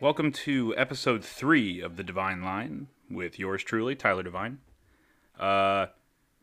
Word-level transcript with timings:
Welcome 0.00 0.32
to 0.32 0.74
episode 0.76 1.24
three 1.24 1.80
of 1.80 1.96
the 1.96 2.02
Divine 2.02 2.42
Line 2.42 2.88
with 3.10 3.38
yours 3.38 3.62
truly, 3.62 3.94
Tyler 3.94 4.22
Divine. 4.22 4.58
Uh, 5.38 5.86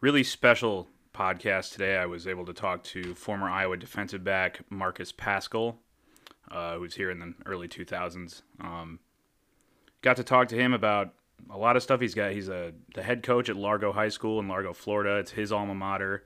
really 0.01 0.23
special 0.23 0.87
podcast 1.13 1.73
today. 1.73 1.97
I 1.97 2.05
was 2.05 2.25
able 2.25 2.45
to 2.45 2.53
talk 2.53 2.83
to 2.85 3.13
former 3.15 3.49
Iowa 3.49 3.77
defensive 3.77 4.23
back 4.23 4.61
Marcus 4.69 5.11
Paschal, 5.11 5.77
uh, 6.49 6.77
who's 6.77 6.95
here 6.95 7.11
in 7.11 7.19
the 7.19 7.33
early 7.45 7.67
2000s. 7.67 8.41
Um, 8.61 8.99
got 10.01 10.15
to 10.15 10.23
talk 10.23 10.47
to 10.49 10.55
him 10.55 10.73
about 10.73 11.13
a 11.49 11.57
lot 11.57 11.75
of 11.75 11.83
stuff. 11.83 11.99
He's 12.01 12.15
got 12.15 12.31
he's 12.31 12.49
a 12.49 12.73
the 12.95 13.03
head 13.03 13.23
coach 13.23 13.49
at 13.49 13.55
Largo 13.55 13.91
High 13.91 14.09
School 14.09 14.39
in 14.39 14.47
Largo, 14.47 14.73
Florida. 14.73 15.17
It's 15.17 15.31
his 15.31 15.51
alma 15.51 15.75
mater. 15.75 16.23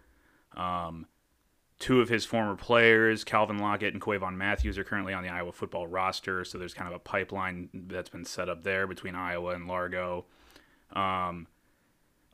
Um, 0.55 1.07
two 1.83 1.99
of 1.99 2.07
his 2.07 2.23
former 2.23 2.55
players, 2.55 3.25
Calvin 3.25 3.57
Lockett 3.57 3.93
and 3.93 4.01
Quavon 4.01 4.37
Matthews, 4.37 4.77
are 4.77 4.85
currently 4.85 5.13
on 5.13 5.21
the 5.21 5.27
Iowa 5.27 5.51
football 5.51 5.85
roster. 5.85 6.45
So 6.45 6.57
there's 6.57 6.73
kind 6.73 6.87
of 6.87 6.95
a 6.95 6.99
pipeline 6.99 7.67
that's 7.73 8.07
been 8.07 8.23
set 8.23 8.47
up 8.47 8.63
there 8.63 8.87
between 8.87 9.15
Iowa 9.15 9.53
and 9.53 9.67
Largo. 9.67 10.23
Um, 10.93 11.45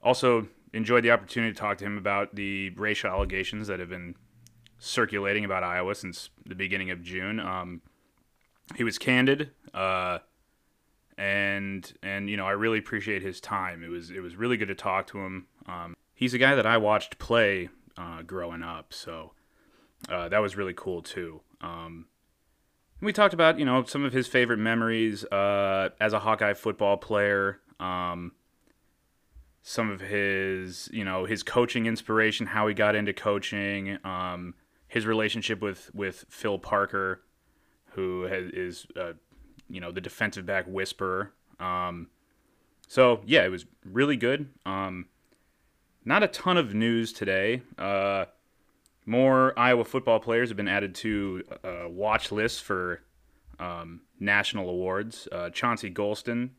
also, 0.04 0.48
enjoyed 0.72 1.04
the 1.04 1.10
opportunity 1.10 1.52
to 1.52 1.60
talk 1.60 1.80
to 1.80 1.86
him 1.86 1.98
about 1.98 2.36
the 2.36 2.70
racial 2.76 3.10
allegations 3.10 3.66
that 3.70 3.80
have 3.80 3.90
been 3.90 4.14
circulating 4.78 5.46
about 5.46 5.64
Iowa 5.64 5.96
since 5.96 6.30
the 6.46 6.54
beginning 6.54 6.92
of 6.92 7.02
June. 7.02 7.40
Um, 7.40 7.82
he 8.76 8.84
was 8.84 9.00
candid, 9.00 9.50
uh, 9.74 10.20
and 11.18 11.92
and 12.04 12.30
you 12.30 12.38
know 12.38 12.46
I 12.46 12.52
really 12.52 12.78
appreciate 12.78 13.24
his 13.24 13.42
time. 13.42 13.84
It 13.84 13.90
was 13.90 14.12
it 14.12 14.20
was 14.20 14.36
really 14.36 14.58
good 14.58 14.68
to 14.68 14.76
talk 14.76 15.08
to 15.08 15.18
him. 15.18 15.48
Um, 15.66 15.96
he's 16.14 16.36
a 16.36 16.38
guy 16.38 16.54
that 16.54 16.68
I 16.68 16.78
watched 16.78 17.18
play 17.18 17.70
uh, 17.98 18.22
growing 18.22 18.62
up, 18.62 18.94
so 18.94 19.32
uh, 20.08 20.30
that 20.30 20.40
was 20.40 20.56
really 20.56 20.74
cool 20.76 21.02
too. 21.02 21.42
Um, 21.62 22.06
we 23.02 23.14
talked 23.14 23.34
about 23.34 23.60
you 23.60 23.66
know 23.66 23.84
some 23.84 24.04
of 24.04 24.14
his 24.14 24.28
favorite 24.28 24.60
memories 24.60 25.26
uh, 25.26 25.90
as 26.00 26.14
a 26.14 26.20
Hawkeye 26.20 26.54
football 26.54 26.98
player. 26.98 27.60
Um, 27.80 28.34
some 29.62 29.90
of 29.90 30.02
his 30.02 30.90
you 30.92 31.04
know 31.04 31.26
his 31.26 31.44
coaching 31.44 31.86
inspiration, 31.86 32.48
how 32.48 32.68
he 32.68 32.74
got 32.74 32.96
into 32.96 33.14
coaching, 33.14 33.98
um, 34.04 34.54
his 34.88 35.06
relationship 35.06 35.62
with 35.62 35.94
with 35.94 36.26
Phil 36.30 36.60
Parker, 36.60 37.22
who 37.92 38.24
has, 38.24 38.52
is 38.52 38.88
uh, 39.00 39.14
you 39.70 39.82
know 39.82 39.92
the 39.92 40.02
defensive 40.02 40.46
back 40.46 40.66
whisperer. 40.68 41.34
Um, 41.60 42.08
so 42.88 43.22
yeah, 43.26 43.44
it 43.46 43.50
was 43.50 43.66
really 43.86 44.18
good. 44.18 44.50
Um, 44.66 45.08
not 46.06 46.24
a 46.24 46.28
ton 46.28 46.58
of 46.58 46.74
news 46.74 47.14
today. 47.14 47.62
Uh, 47.78 48.26
more 49.10 49.58
Iowa 49.58 49.84
football 49.84 50.20
players 50.20 50.50
have 50.50 50.58
been 50.58 50.68
added 50.68 50.94
to 50.96 51.44
uh, 51.64 51.90
watch 51.90 52.32
lists 52.32 52.60
for 52.60 53.02
um, 53.60 54.02
national 54.20 54.70
awards. 54.70 55.28
Uh, 55.32 55.50
Chauncey 55.50 55.92
Golston 55.92 56.52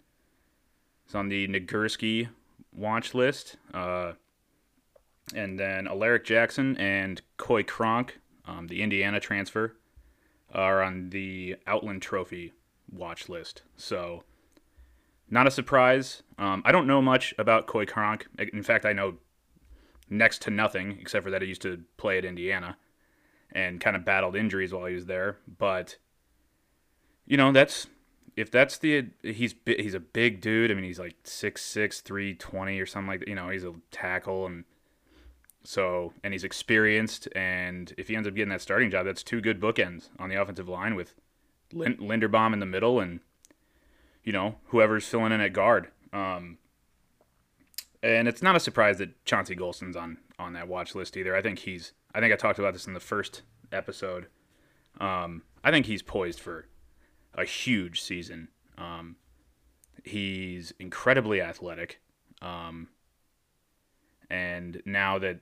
is 1.08 1.14
on 1.14 1.28
the 1.28 1.46
Nagurski 1.48 2.28
watch 2.74 3.14
list. 3.14 3.56
Uh, 3.72 4.12
and 5.34 5.58
then 5.58 5.86
Alaric 5.86 6.24
Jackson 6.24 6.76
and 6.76 7.22
Coy 7.36 7.62
Cronk, 7.62 8.18
um, 8.46 8.66
the 8.66 8.82
Indiana 8.82 9.20
transfer, 9.20 9.76
are 10.52 10.82
on 10.82 11.10
the 11.10 11.56
Outland 11.66 12.02
Trophy 12.02 12.52
watch 12.92 13.28
list. 13.28 13.62
So, 13.76 14.24
not 15.30 15.46
a 15.46 15.50
surprise. 15.52 16.24
Um, 16.36 16.62
I 16.64 16.72
don't 16.72 16.88
know 16.88 17.00
much 17.00 17.32
about 17.38 17.68
Coy 17.68 17.86
Cronk. 17.86 18.26
In 18.52 18.64
fact, 18.64 18.84
I 18.84 18.92
know 18.92 19.18
next 20.10 20.42
to 20.42 20.50
nothing 20.50 20.98
except 21.00 21.24
for 21.24 21.30
that 21.30 21.40
he 21.40 21.48
used 21.48 21.62
to 21.62 21.82
play 21.96 22.18
at 22.18 22.24
Indiana 22.24 22.76
and 23.52 23.80
kind 23.80 23.96
of 23.96 24.04
battled 24.04 24.36
injuries 24.36 24.72
while 24.72 24.86
he 24.86 24.94
was 24.94 25.06
there. 25.06 25.38
But 25.58 25.96
you 27.26 27.36
know, 27.36 27.52
that's 27.52 27.86
if 28.36 28.50
that's 28.50 28.78
the 28.78 29.06
he's 29.22 29.54
he's 29.64 29.94
a 29.94 30.00
big 30.00 30.40
dude. 30.40 30.70
I 30.70 30.74
mean, 30.74 30.84
he's 30.84 30.98
like 30.98 31.16
six 31.24 31.62
six 31.62 32.00
three 32.00 32.34
twenty 32.34 32.80
or 32.80 32.86
something 32.86 33.08
like 33.08 33.20
that. 33.20 33.28
You 33.28 33.34
know, 33.34 33.48
he's 33.50 33.64
a 33.64 33.74
tackle 33.90 34.46
and 34.46 34.64
so 35.62 36.12
and 36.24 36.34
he's 36.34 36.44
experienced. 36.44 37.28
And 37.34 37.92
if 37.96 38.08
he 38.08 38.16
ends 38.16 38.26
up 38.26 38.34
getting 38.34 38.50
that 38.50 38.62
starting 38.62 38.90
job, 38.90 39.06
that's 39.06 39.22
two 39.22 39.40
good 39.40 39.60
bookends 39.60 40.08
on 40.18 40.28
the 40.28 40.40
offensive 40.40 40.68
line 40.68 40.94
with 40.94 41.14
Linderbaum 41.72 42.52
in 42.52 42.58
the 42.58 42.66
middle 42.66 42.98
and 42.98 43.20
you 44.24 44.32
know 44.32 44.56
whoever's 44.66 45.06
filling 45.06 45.32
in 45.32 45.40
at 45.40 45.52
guard. 45.52 45.88
Um, 46.12 46.58
and 48.02 48.28
it's 48.28 48.42
not 48.42 48.56
a 48.56 48.60
surprise 48.60 48.98
that 48.98 49.24
Chauncey 49.24 49.54
Golston's 49.54 49.96
on 49.96 50.18
on 50.38 50.54
that 50.54 50.68
watch 50.68 50.94
list 50.94 51.16
either. 51.16 51.34
I 51.36 51.42
think 51.42 51.60
he's. 51.60 51.92
I 52.14 52.20
think 52.20 52.32
I 52.32 52.36
talked 52.36 52.58
about 52.58 52.72
this 52.72 52.86
in 52.86 52.94
the 52.94 53.00
first 53.00 53.42
episode. 53.72 54.26
Um, 55.00 55.42
I 55.62 55.70
think 55.70 55.86
he's 55.86 56.02
poised 56.02 56.40
for 56.40 56.66
a 57.34 57.44
huge 57.44 58.00
season. 58.00 58.48
Um, 58.76 59.16
he's 60.04 60.72
incredibly 60.78 61.40
athletic, 61.40 62.00
um, 62.42 62.88
and 64.28 64.82
now 64.84 65.18
that, 65.18 65.40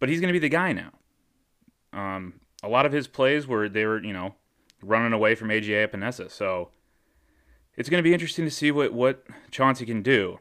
but 0.00 0.08
he's 0.08 0.20
going 0.20 0.32
to 0.32 0.38
be 0.38 0.38
the 0.38 0.48
guy 0.48 0.72
now. 0.72 0.90
Um, 1.92 2.40
a 2.62 2.68
lot 2.68 2.84
of 2.84 2.92
his 2.92 3.06
plays 3.06 3.46
were 3.46 3.68
they 3.68 3.84
were 3.86 4.02
you 4.02 4.12
know 4.12 4.34
running 4.82 5.12
away 5.12 5.34
from 5.34 5.50
A.J. 5.50 5.86
Epenesa, 5.86 6.30
so 6.30 6.70
it's 7.76 7.88
going 7.88 8.02
to 8.02 8.08
be 8.08 8.12
interesting 8.12 8.44
to 8.44 8.50
see 8.50 8.70
what 8.72 8.92
what 8.92 9.24
Chauncey 9.50 9.86
can 9.86 10.02
do. 10.02 10.40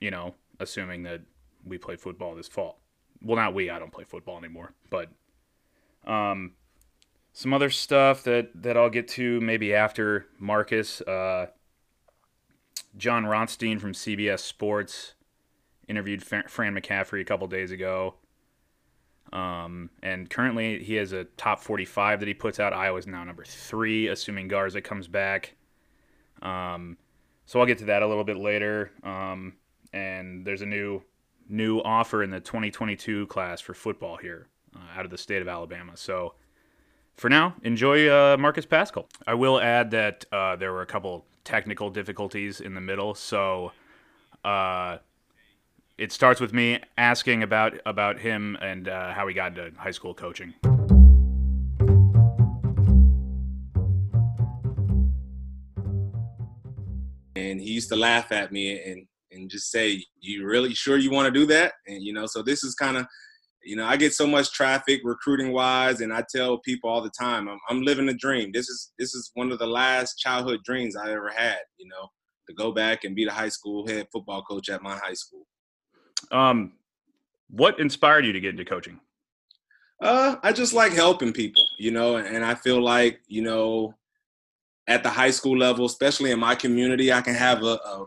You 0.00 0.10
know, 0.10 0.34
assuming 0.60 1.02
that 1.04 1.20
we 1.64 1.78
play 1.78 1.96
football 1.96 2.34
this 2.34 2.48
fall. 2.48 2.80
Well, 3.22 3.36
not 3.36 3.54
we. 3.54 3.70
I 3.70 3.78
don't 3.78 3.92
play 3.92 4.04
football 4.04 4.38
anymore, 4.38 4.74
but 4.90 5.08
um, 6.06 6.52
some 7.32 7.52
other 7.54 7.70
stuff 7.70 8.22
that 8.24 8.50
that 8.62 8.76
I'll 8.76 8.90
get 8.90 9.08
to 9.08 9.40
maybe 9.40 9.74
after 9.74 10.26
Marcus. 10.38 11.00
Uh, 11.02 11.46
Jon 12.96 13.26
Rothstein 13.26 13.78
from 13.78 13.92
CBS 13.92 14.40
Sports 14.40 15.14
interviewed 15.88 16.22
Fran 16.22 16.44
McCaffery 16.48 17.20
a 17.20 17.24
couple 17.24 17.46
days 17.46 17.70
ago. 17.70 18.14
Um, 19.32 19.90
and 20.02 20.30
currently 20.30 20.82
he 20.82 20.94
has 20.94 21.12
a 21.12 21.24
top 21.24 21.60
45 21.60 22.20
that 22.20 22.28
he 22.28 22.34
puts 22.34 22.60
out. 22.60 22.72
Iowa's 22.72 23.06
now 23.06 23.24
number 23.24 23.44
three, 23.44 24.06
assuming 24.08 24.48
Garza 24.48 24.80
comes 24.80 25.08
back. 25.08 25.56
Um, 26.40 26.96
so 27.46 27.58
I'll 27.58 27.66
get 27.66 27.78
to 27.78 27.86
that 27.86 28.02
a 28.02 28.06
little 28.06 28.24
bit 28.24 28.36
later. 28.36 28.92
Um, 29.02 29.54
and 29.94 30.44
there's 30.44 30.60
a 30.60 30.66
new 30.66 31.00
new 31.48 31.78
offer 31.80 32.22
in 32.22 32.30
the 32.30 32.40
2022 32.40 33.26
class 33.28 33.60
for 33.60 33.74
football 33.74 34.16
here 34.16 34.48
uh, 34.74 34.98
out 34.98 35.04
of 35.04 35.10
the 35.10 35.18
state 35.18 35.40
of 35.40 35.48
Alabama. 35.48 35.92
So 35.94 36.34
for 37.16 37.30
now, 37.30 37.54
enjoy 37.62 38.08
uh, 38.08 38.36
Marcus 38.38 38.66
Paschal. 38.66 39.08
I 39.26 39.34
will 39.34 39.60
add 39.60 39.92
that 39.92 40.24
uh, 40.32 40.56
there 40.56 40.72
were 40.72 40.82
a 40.82 40.86
couple 40.86 41.24
technical 41.44 41.90
difficulties 41.90 42.60
in 42.60 42.74
the 42.74 42.80
middle, 42.80 43.14
so 43.14 43.70
uh, 44.42 44.98
it 45.96 46.10
starts 46.10 46.40
with 46.40 46.52
me 46.52 46.80
asking 46.98 47.44
about 47.44 47.74
about 47.86 48.18
him 48.18 48.58
and 48.60 48.88
uh, 48.88 49.12
how 49.12 49.28
he 49.28 49.34
got 49.34 49.56
into 49.56 49.78
high 49.78 49.92
school 49.92 50.12
coaching. 50.12 50.54
And 57.36 57.60
he 57.60 57.70
used 57.70 57.90
to 57.90 57.96
laugh 57.96 58.32
at 58.32 58.50
me 58.50 58.80
and 58.80 59.06
and 59.34 59.50
just 59.50 59.70
say, 59.70 60.04
"You 60.20 60.46
really 60.46 60.74
sure 60.74 60.96
you 60.96 61.10
want 61.10 61.32
to 61.32 61.40
do 61.40 61.46
that?" 61.46 61.74
And 61.86 62.02
you 62.02 62.12
know, 62.12 62.26
so 62.26 62.42
this 62.42 62.64
is 62.64 62.74
kind 62.74 62.96
of, 62.96 63.06
you 63.62 63.76
know, 63.76 63.84
I 63.84 63.96
get 63.96 64.14
so 64.14 64.26
much 64.26 64.52
traffic 64.52 65.00
recruiting 65.04 65.52
wise, 65.52 66.00
and 66.00 66.12
I 66.12 66.24
tell 66.34 66.58
people 66.58 66.90
all 66.90 67.02
the 67.02 67.12
time, 67.18 67.48
I'm, 67.48 67.58
I'm 67.68 67.82
living 67.82 68.08
a 68.08 68.14
dream. 68.14 68.52
This 68.52 68.68
is 68.68 68.92
this 68.98 69.14
is 69.14 69.30
one 69.34 69.52
of 69.52 69.58
the 69.58 69.66
last 69.66 70.18
childhood 70.18 70.60
dreams 70.64 70.96
I 70.96 71.12
ever 71.12 71.30
had. 71.30 71.58
You 71.78 71.88
know, 71.88 72.08
to 72.48 72.54
go 72.54 72.72
back 72.72 73.04
and 73.04 73.16
be 73.16 73.24
the 73.24 73.32
high 73.32 73.48
school 73.48 73.86
head 73.86 74.06
football 74.12 74.42
coach 74.42 74.68
at 74.68 74.82
my 74.82 74.96
high 74.96 75.14
school. 75.14 75.46
Um, 76.30 76.74
what 77.50 77.78
inspired 77.78 78.24
you 78.24 78.32
to 78.32 78.40
get 78.40 78.50
into 78.50 78.64
coaching? 78.64 79.00
Uh, 80.00 80.36
I 80.42 80.52
just 80.52 80.74
like 80.74 80.92
helping 80.92 81.32
people, 81.32 81.64
you 81.78 81.90
know, 81.90 82.16
and 82.16 82.44
I 82.44 82.54
feel 82.54 82.82
like, 82.82 83.20
you 83.28 83.42
know, 83.42 83.94
at 84.86 85.02
the 85.02 85.08
high 85.08 85.30
school 85.30 85.56
level, 85.56 85.86
especially 85.86 86.30
in 86.30 86.38
my 86.38 86.54
community, 86.54 87.12
I 87.12 87.20
can 87.22 87.34
have 87.34 87.62
a, 87.62 87.78
a 87.86 88.06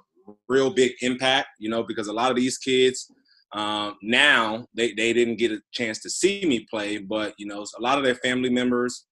real 0.50 0.70
big 0.70 0.94
impact, 1.02 1.50
you 1.60 1.70
know, 1.70 1.84
because 1.84 2.08
a 2.08 2.14
lot 2.14 2.30
of 2.30 2.38
these 2.38 2.58
kids 2.58 3.12
um, 3.54 3.96
now 4.02 4.66
they, 4.74 4.94
they 4.94 5.14
didn't 5.14 5.38
get 5.38 5.52
a 5.52 5.62
chance 5.72 6.00
to 6.02 6.10
see 6.10 6.46
me 6.46 6.66
play, 6.70 6.98
but 6.98 7.34
you 7.38 7.48
know, 7.48 7.66
a 7.78 7.82
lot 7.82 7.98
of 7.98 8.04
their 8.04 8.16
family 8.16 8.50
members 8.50 9.06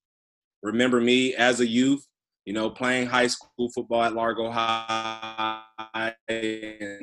remember 0.61 0.99
me 0.99 1.33
as 1.35 1.61
a 1.61 1.67
youth, 1.67 2.05
you 2.45 2.53
know, 2.53 2.69
playing 2.69 3.07
high 3.07 3.27
school 3.27 3.69
football 3.73 4.03
at 4.03 4.13
Largo 4.13 4.51
High, 4.51 5.61
and 6.27 7.01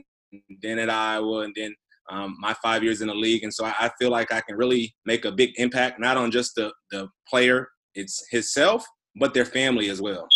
then 0.62 0.78
at 0.78 0.90
Iowa, 0.90 1.40
and 1.40 1.54
then 1.56 1.74
um, 2.10 2.36
my 2.38 2.54
five 2.62 2.82
years 2.82 3.00
in 3.00 3.08
the 3.08 3.14
league. 3.14 3.44
And 3.44 3.52
so 3.52 3.64
I, 3.64 3.74
I, 3.78 3.90
feel 3.98 4.10
like 4.10 4.32
I 4.32 4.40
can 4.40 4.56
really 4.56 4.94
make 5.06 5.24
a 5.24 5.32
big 5.32 5.50
impact, 5.56 6.00
not 6.00 6.16
on 6.16 6.30
just 6.30 6.54
the 6.56 6.72
the 6.90 7.08
player 7.28 7.68
it's 7.94 8.26
himself, 8.30 8.84
but 9.16 9.34
their 9.34 9.44
family 9.44 9.88
as 9.88 10.00
well. 10.00 10.26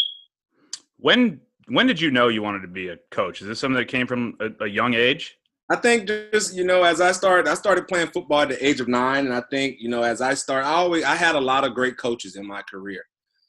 When 0.99 1.41
when 1.69 1.87
did 1.87 2.01
you 2.01 2.11
know 2.11 2.29
you 2.29 2.43
wanted 2.43 2.63
to 2.63 2.69
be 2.69 2.89
a 2.89 2.97
coach? 3.11 3.41
Is 3.41 3.49
this 3.49 3.61
something 3.61 3.79
that 3.79 3.89
came 3.89 4.07
from 4.07 4.37
a, 4.41 4.65
a 4.65 4.69
young 4.69 4.95
age? 4.95 5.37
I 5.71 5.77
think 5.77 6.07
just 6.07 6.55
you 6.55 6.65
know, 6.65 6.85
as 6.85 7.01
I 7.01 7.13
started, 7.13 7.51
I 7.51 7.55
started 7.55 7.89
playing 7.89 8.09
football 8.09 8.43
at 8.43 8.51
the 8.51 8.67
age 8.67 8.81
of 8.81 8.89
nine, 8.89 9.27
and 9.27 9.35
I 9.35 9.43
think 9.51 9.77
you 9.81 9.89
know, 9.89 10.03
as 10.03 10.21
I 10.21 10.35
start, 10.35 10.65
I 10.65 10.73
always 10.73 11.05
I 11.05 11.17
had 11.17 11.35
a 11.35 11.41
lot 11.41 11.65
of 11.65 11.75
great 11.75 11.97
coaches 11.97 12.37
in 12.37 12.47
my 12.47 12.63
career, 12.63 13.03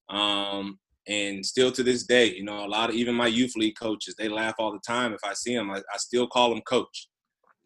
um, 0.10 0.80
and 1.08 1.46
still 1.46 1.72
to 1.72 1.84
this 1.84 2.06
day, 2.06 2.34
you 2.34 2.44
know, 2.44 2.66
a 2.66 2.68
lot 2.68 2.90
of 2.90 2.96
even 2.96 3.16
my 3.16 3.28
youth 3.28 3.56
league 3.56 3.78
coaches, 3.80 4.16
they 4.18 4.28
laugh 4.28 4.56
all 4.60 4.74
the 4.74 4.80
time 4.86 5.14
if 5.14 5.24
I 5.24 5.34
see 5.34 5.56
them. 5.56 5.72
I, 5.72 5.78
I 5.78 5.98
still 5.98 6.28
call 6.28 6.50
them 6.50 6.62
coach. 6.68 7.08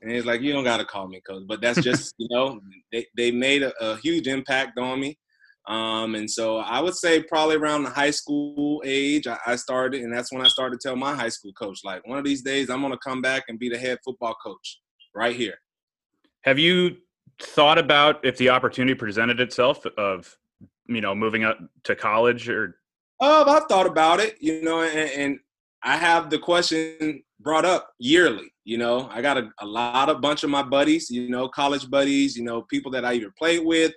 And 0.02 0.12
it's 0.12 0.26
like, 0.26 0.42
you 0.42 0.54
don't 0.54 0.64
got 0.64 0.78
to 0.78 0.86
call 0.86 1.08
me 1.08 1.22
coach. 1.28 1.44
But 1.48 1.62
that's 1.62 1.82
just, 1.82 2.14
you 2.18 2.28
know, 2.30 2.60
they, 2.92 3.06
they 3.16 3.32
made 3.32 3.64
a, 3.64 3.74
a 3.84 3.98
huge 3.98 4.28
impact 4.28 4.78
on 4.78 5.00
me. 5.00 5.18
Um, 5.68 6.16
and 6.16 6.30
so 6.30 6.58
I 6.58 6.80
would 6.80 6.96
say 6.96 7.22
probably 7.22 7.56
around 7.56 7.84
the 7.84 7.90
high 7.92 8.12
school 8.12 8.82
age, 8.84 9.28
I, 9.28 9.38
I, 9.46 9.56
started, 9.56 10.02
and 10.02 10.12
that's 10.12 10.32
when 10.32 10.42
I 10.42 10.48
started 10.48 10.80
to 10.80 10.88
tell 10.88 10.96
my 10.96 11.14
high 11.14 11.30
school 11.30 11.54
coach, 11.54 11.82
like, 11.84 12.06
one 12.08 12.18
of 12.18 12.26
these 12.26 12.42
days 12.42 12.70
I'm 12.70 12.82
going 12.82 12.94
to 12.94 13.00
come 13.00 13.22
back 13.22 13.44
and 13.48 13.60
be 13.60 13.70
the 13.70 13.78
head 13.78 14.00
football 14.04 14.36
coach 14.44 14.80
right 15.14 15.36
here. 15.36 15.56
Have 16.44 16.58
you 16.58 16.98
thought 17.40 17.78
about 17.78 18.26
if 18.26 18.38
the 18.38 18.50
opportunity 18.50 18.96
presented 18.96 19.40
itself 19.40 19.86
of, 19.98 20.36
you 20.88 21.02
know, 21.02 21.14
moving 21.14 21.44
up 21.44 21.60
to 21.84 21.96
college 21.96 22.50
or? 22.50 22.78
Oh, 23.20 23.48
I've 23.48 23.66
thought 23.66 23.86
about 23.86 24.20
it, 24.20 24.38
you 24.42 24.64
know, 24.64 24.82
and, 24.82 25.12
and 25.12 25.40
I 25.84 25.96
have 25.96 26.32
the 26.32 26.40
question 26.40 27.22
brought 27.40 27.66
up 27.66 27.92
yearly. 28.00 28.52
You 28.64 28.78
know, 28.78 29.10
I 29.12 29.22
got 29.22 29.38
a, 29.38 29.50
a 29.60 29.66
lot 29.66 30.10
of 30.10 30.22
bunch 30.22 30.44
of 30.44 30.50
my 30.50 30.64
buddies, 30.64 31.10
you 31.10 31.30
know, 31.30 31.48
college 31.48 31.90
buddies, 31.90 32.36
you 32.36 32.44
know, 32.44 32.64
people 32.64 32.92
that 32.92 33.06
I 33.06 33.14
either 33.14 33.34
played 33.38 33.66
with, 33.66 33.92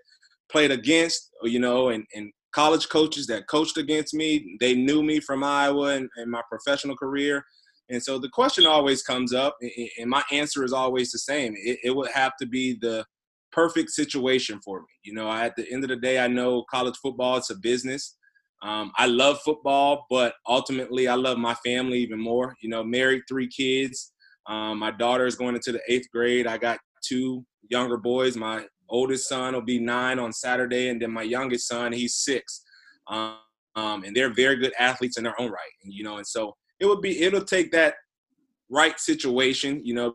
played 0.54 0.70
against, 0.70 1.30
you 1.42 1.58
know, 1.58 1.88
and, 1.88 2.04
and 2.14 2.30
college 2.52 2.88
coaches 2.88 3.26
that 3.26 3.48
coached 3.48 3.76
against 3.76 4.14
me. 4.14 4.56
They 4.60 4.74
knew 4.76 5.02
me 5.02 5.18
from 5.18 5.42
Iowa 5.42 5.96
and, 5.96 6.08
and 6.14 6.30
my 6.30 6.42
professional 6.48 6.96
career. 6.96 7.44
And 7.90 8.00
so 8.00 8.20
the 8.20 8.28
question 8.28 8.64
always 8.64 9.02
comes 9.02 9.34
up, 9.34 9.56
and 9.98 10.08
my 10.08 10.22
answer 10.30 10.62
is 10.62 10.72
always 10.72 11.10
the 11.10 11.18
same. 11.18 11.54
It, 11.56 11.78
it 11.82 11.90
would 11.90 12.10
have 12.12 12.32
to 12.40 12.46
be 12.46 12.78
the 12.80 13.04
perfect 13.50 13.90
situation 13.90 14.60
for 14.64 14.78
me. 14.80 14.86
You 15.02 15.14
know, 15.14 15.30
at 15.30 15.56
the 15.56 15.66
end 15.72 15.82
of 15.82 15.90
the 15.90 15.96
day, 15.96 16.20
I 16.20 16.28
know 16.28 16.64
college 16.70 16.96
football, 17.02 17.36
it's 17.36 17.50
a 17.50 17.56
business. 17.56 18.16
Um, 18.62 18.92
I 18.96 19.06
love 19.06 19.40
football, 19.44 20.06
but 20.08 20.34
ultimately, 20.48 21.08
I 21.08 21.16
love 21.16 21.36
my 21.36 21.54
family 21.66 21.98
even 21.98 22.20
more. 22.20 22.54
You 22.62 22.70
know, 22.70 22.84
married, 22.84 23.22
three 23.28 23.48
kids. 23.48 24.12
Um, 24.46 24.78
my 24.78 24.92
daughter 24.92 25.26
is 25.26 25.34
going 25.34 25.56
into 25.56 25.72
the 25.72 25.82
eighth 25.88 26.06
grade. 26.12 26.46
I 26.46 26.58
got 26.58 26.78
two 27.06 27.44
younger 27.68 27.98
boys. 27.98 28.36
My 28.36 28.64
oldest 28.94 29.28
son 29.28 29.54
will 29.54 29.60
be 29.60 29.78
nine 29.78 30.18
on 30.18 30.32
Saturday, 30.32 30.88
and 30.88 31.02
then 31.02 31.10
my 31.10 31.22
youngest 31.22 31.68
son, 31.68 31.92
he's 31.92 32.14
six. 32.14 32.62
Um, 33.08 33.38
um, 33.76 34.04
and 34.04 34.14
they're 34.14 34.32
very 34.32 34.56
good 34.56 34.72
athletes 34.78 35.18
in 35.18 35.24
their 35.24 35.38
own 35.40 35.50
right. 35.50 35.72
And, 35.82 35.92
you 35.92 36.04
know, 36.04 36.18
and 36.18 36.26
so 36.26 36.54
it 36.78 36.86
would 36.86 37.00
be, 37.00 37.22
it'll 37.22 37.44
take 37.44 37.72
that 37.72 37.94
right 38.70 38.98
situation, 38.98 39.80
you 39.84 39.94
know, 39.94 40.14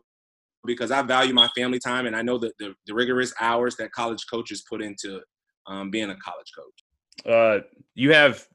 because 0.64 0.90
I 0.90 1.02
value 1.02 1.34
my 1.34 1.48
family 1.56 1.78
time 1.78 2.06
and 2.06 2.16
I 2.16 2.22
know 2.22 2.38
that 2.38 2.52
the, 2.58 2.74
the 2.86 2.94
rigorous 2.94 3.32
hours 3.40 3.76
that 3.76 3.92
college 3.92 4.24
coaches 4.30 4.64
put 4.68 4.82
into 4.82 5.20
um, 5.66 5.90
being 5.90 6.10
a 6.10 6.16
college 6.16 6.50
coach. 6.56 7.30
Uh, 7.30 7.64
you 7.94 8.12
have 8.12 8.46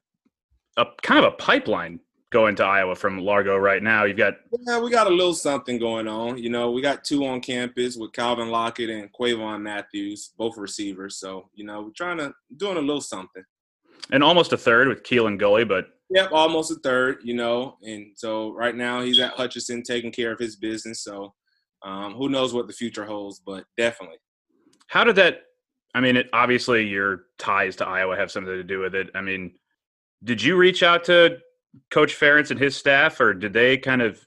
a 0.77 0.85
kind 1.03 1.23
of 1.23 1.33
a 1.33 1.35
pipeline 1.37 1.99
going 2.35 2.53
to 2.53 2.65
Iowa 2.65 2.95
from 2.95 3.17
Largo 3.17 3.55
right 3.55 3.81
now. 3.81 4.03
You've 4.03 4.17
got 4.17 4.33
yeah, 4.67 4.77
we 4.77 4.91
got 4.91 5.07
a 5.07 5.09
little 5.09 5.33
something 5.33 5.79
going 5.79 6.05
on. 6.05 6.37
You 6.37 6.49
know, 6.49 6.69
we 6.69 6.81
got 6.81 7.05
two 7.05 7.25
on 7.25 7.39
campus 7.39 7.95
with 7.95 8.11
Calvin 8.11 8.49
Lockett 8.49 8.89
and 8.89 9.09
Quavon 9.13 9.61
Matthews, 9.61 10.33
both 10.37 10.57
receivers. 10.57 11.15
So 11.15 11.49
you 11.53 11.63
know, 11.63 11.83
we're 11.83 11.91
trying 11.95 12.17
to 12.17 12.33
doing 12.57 12.75
a 12.75 12.81
little 12.81 12.99
something. 12.99 13.43
And 14.11 14.21
almost 14.21 14.51
a 14.51 14.57
third 14.57 14.89
with 14.89 15.03
Keelan 15.03 15.39
Gully, 15.39 15.63
but 15.63 15.85
yep, 16.09 16.29
almost 16.33 16.71
a 16.71 16.75
third. 16.75 17.19
You 17.23 17.35
know, 17.35 17.77
and 17.83 18.07
so 18.17 18.51
right 18.51 18.75
now 18.75 18.99
he's 18.99 19.21
at 19.21 19.31
Hutchinson 19.31 19.81
taking 19.81 20.11
care 20.11 20.33
of 20.33 20.39
his 20.39 20.57
business. 20.57 21.05
So 21.05 21.33
um, 21.83 22.15
who 22.15 22.27
knows 22.27 22.53
what 22.53 22.67
the 22.67 22.73
future 22.73 23.05
holds, 23.05 23.39
but 23.39 23.63
definitely. 23.77 24.17
How 24.87 25.05
did 25.05 25.15
that? 25.15 25.43
I 25.93 26.01
mean, 26.01 26.17
it, 26.17 26.27
obviously 26.33 26.85
your 26.85 27.27
ties 27.39 27.77
to 27.77 27.87
Iowa 27.87 28.17
have 28.17 28.29
something 28.29 28.53
to 28.53 28.63
do 28.65 28.79
with 28.79 28.93
it. 28.93 29.07
I 29.15 29.21
mean, 29.21 29.53
did 30.25 30.43
you 30.43 30.57
reach 30.57 30.83
out 30.83 31.05
to 31.05 31.37
Coach 31.91 32.17
Ferentz 32.17 32.51
and 32.51 32.59
his 32.59 32.75
staff, 32.75 33.19
or 33.19 33.33
did 33.33 33.53
they 33.53 33.77
kind 33.77 34.01
of 34.01 34.19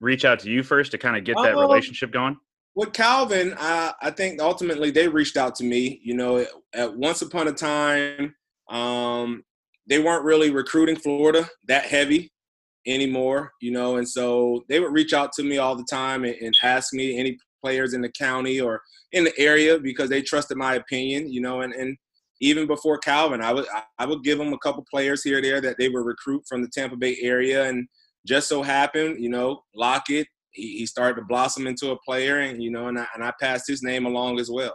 reach 0.00 0.24
out 0.24 0.38
to 0.40 0.50
you 0.50 0.62
first 0.62 0.90
to 0.92 0.98
kind 0.98 1.16
of 1.16 1.24
get 1.24 1.36
that 1.36 1.54
um, 1.54 1.60
relationship 1.60 2.12
going? 2.12 2.36
With 2.74 2.92
Calvin, 2.92 3.54
I, 3.58 3.92
I 4.02 4.10
think 4.10 4.40
ultimately 4.40 4.90
they 4.90 5.08
reached 5.08 5.36
out 5.36 5.54
to 5.56 5.64
me. 5.64 6.00
You 6.02 6.14
know, 6.14 6.46
at 6.72 6.96
once 6.96 7.22
upon 7.22 7.48
a 7.48 7.52
time, 7.52 8.34
um, 8.68 9.44
they 9.86 9.98
weren't 9.98 10.24
really 10.24 10.50
recruiting 10.50 10.96
Florida 10.96 11.48
that 11.66 11.84
heavy 11.84 12.32
anymore, 12.86 13.52
you 13.60 13.70
know, 13.70 13.96
and 13.96 14.08
so 14.08 14.64
they 14.68 14.80
would 14.80 14.92
reach 14.92 15.12
out 15.12 15.32
to 15.32 15.42
me 15.42 15.58
all 15.58 15.76
the 15.76 15.86
time 15.88 16.24
and, 16.24 16.34
and, 16.36 16.54
ask 16.62 16.92
me 16.92 17.18
any 17.18 17.38
players 17.62 17.94
in 17.94 18.02
the 18.02 18.10
county 18.10 18.60
or 18.60 18.80
in 19.12 19.24
the 19.24 19.32
area 19.38 19.78
because 19.78 20.10
they 20.10 20.20
trusted 20.20 20.56
my 20.56 20.74
opinion, 20.74 21.30
you 21.32 21.40
know, 21.40 21.62
and, 21.62 21.72
and 21.72 21.96
even 22.40 22.66
before 22.66 22.98
Calvin, 22.98 23.40
I 23.40 23.52
would 23.52 23.66
I 23.98 24.06
would 24.06 24.24
give 24.24 24.38
them 24.38 24.52
a 24.52 24.58
couple 24.58 24.84
players 24.90 25.22
here 25.22 25.40
there 25.40 25.60
that 25.60 25.76
they 25.78 25.88
would 25.88 26.04
recruit 26.04 26.44
from 26.48 26.62
the 26.62 26.68
Tampa 26.68 26.96
Bay 26.96 27.16
area, 27.20 27.64
and 27.64 27.86
just 28.26 28.48
so 28.48 28.62
happened, 28.62 29.22
you 29.22 29.28
know, 29.28 29.62
Lockett, 29.74 30.26
he, 30.50 30.78
he 30.78 30.86
started 30.86 31.16
to 31.16 31.26
blossom 31.26 31.66
into 31.66 31.90
a 31.90 31.98
player, 31.98 32.40
and 32.40 32.62
you 32.62 32.70
know, 32.70 32.88
and 32.88 32.98
I, 32.98 33.06
and 33.14 33.22
I 33.22 33.32
passed 33.40 33.68
his 33.68 33.82
name 33.82 34.06
along 34.06 34.40
as 34.40 34.50
well. 34.50 34.74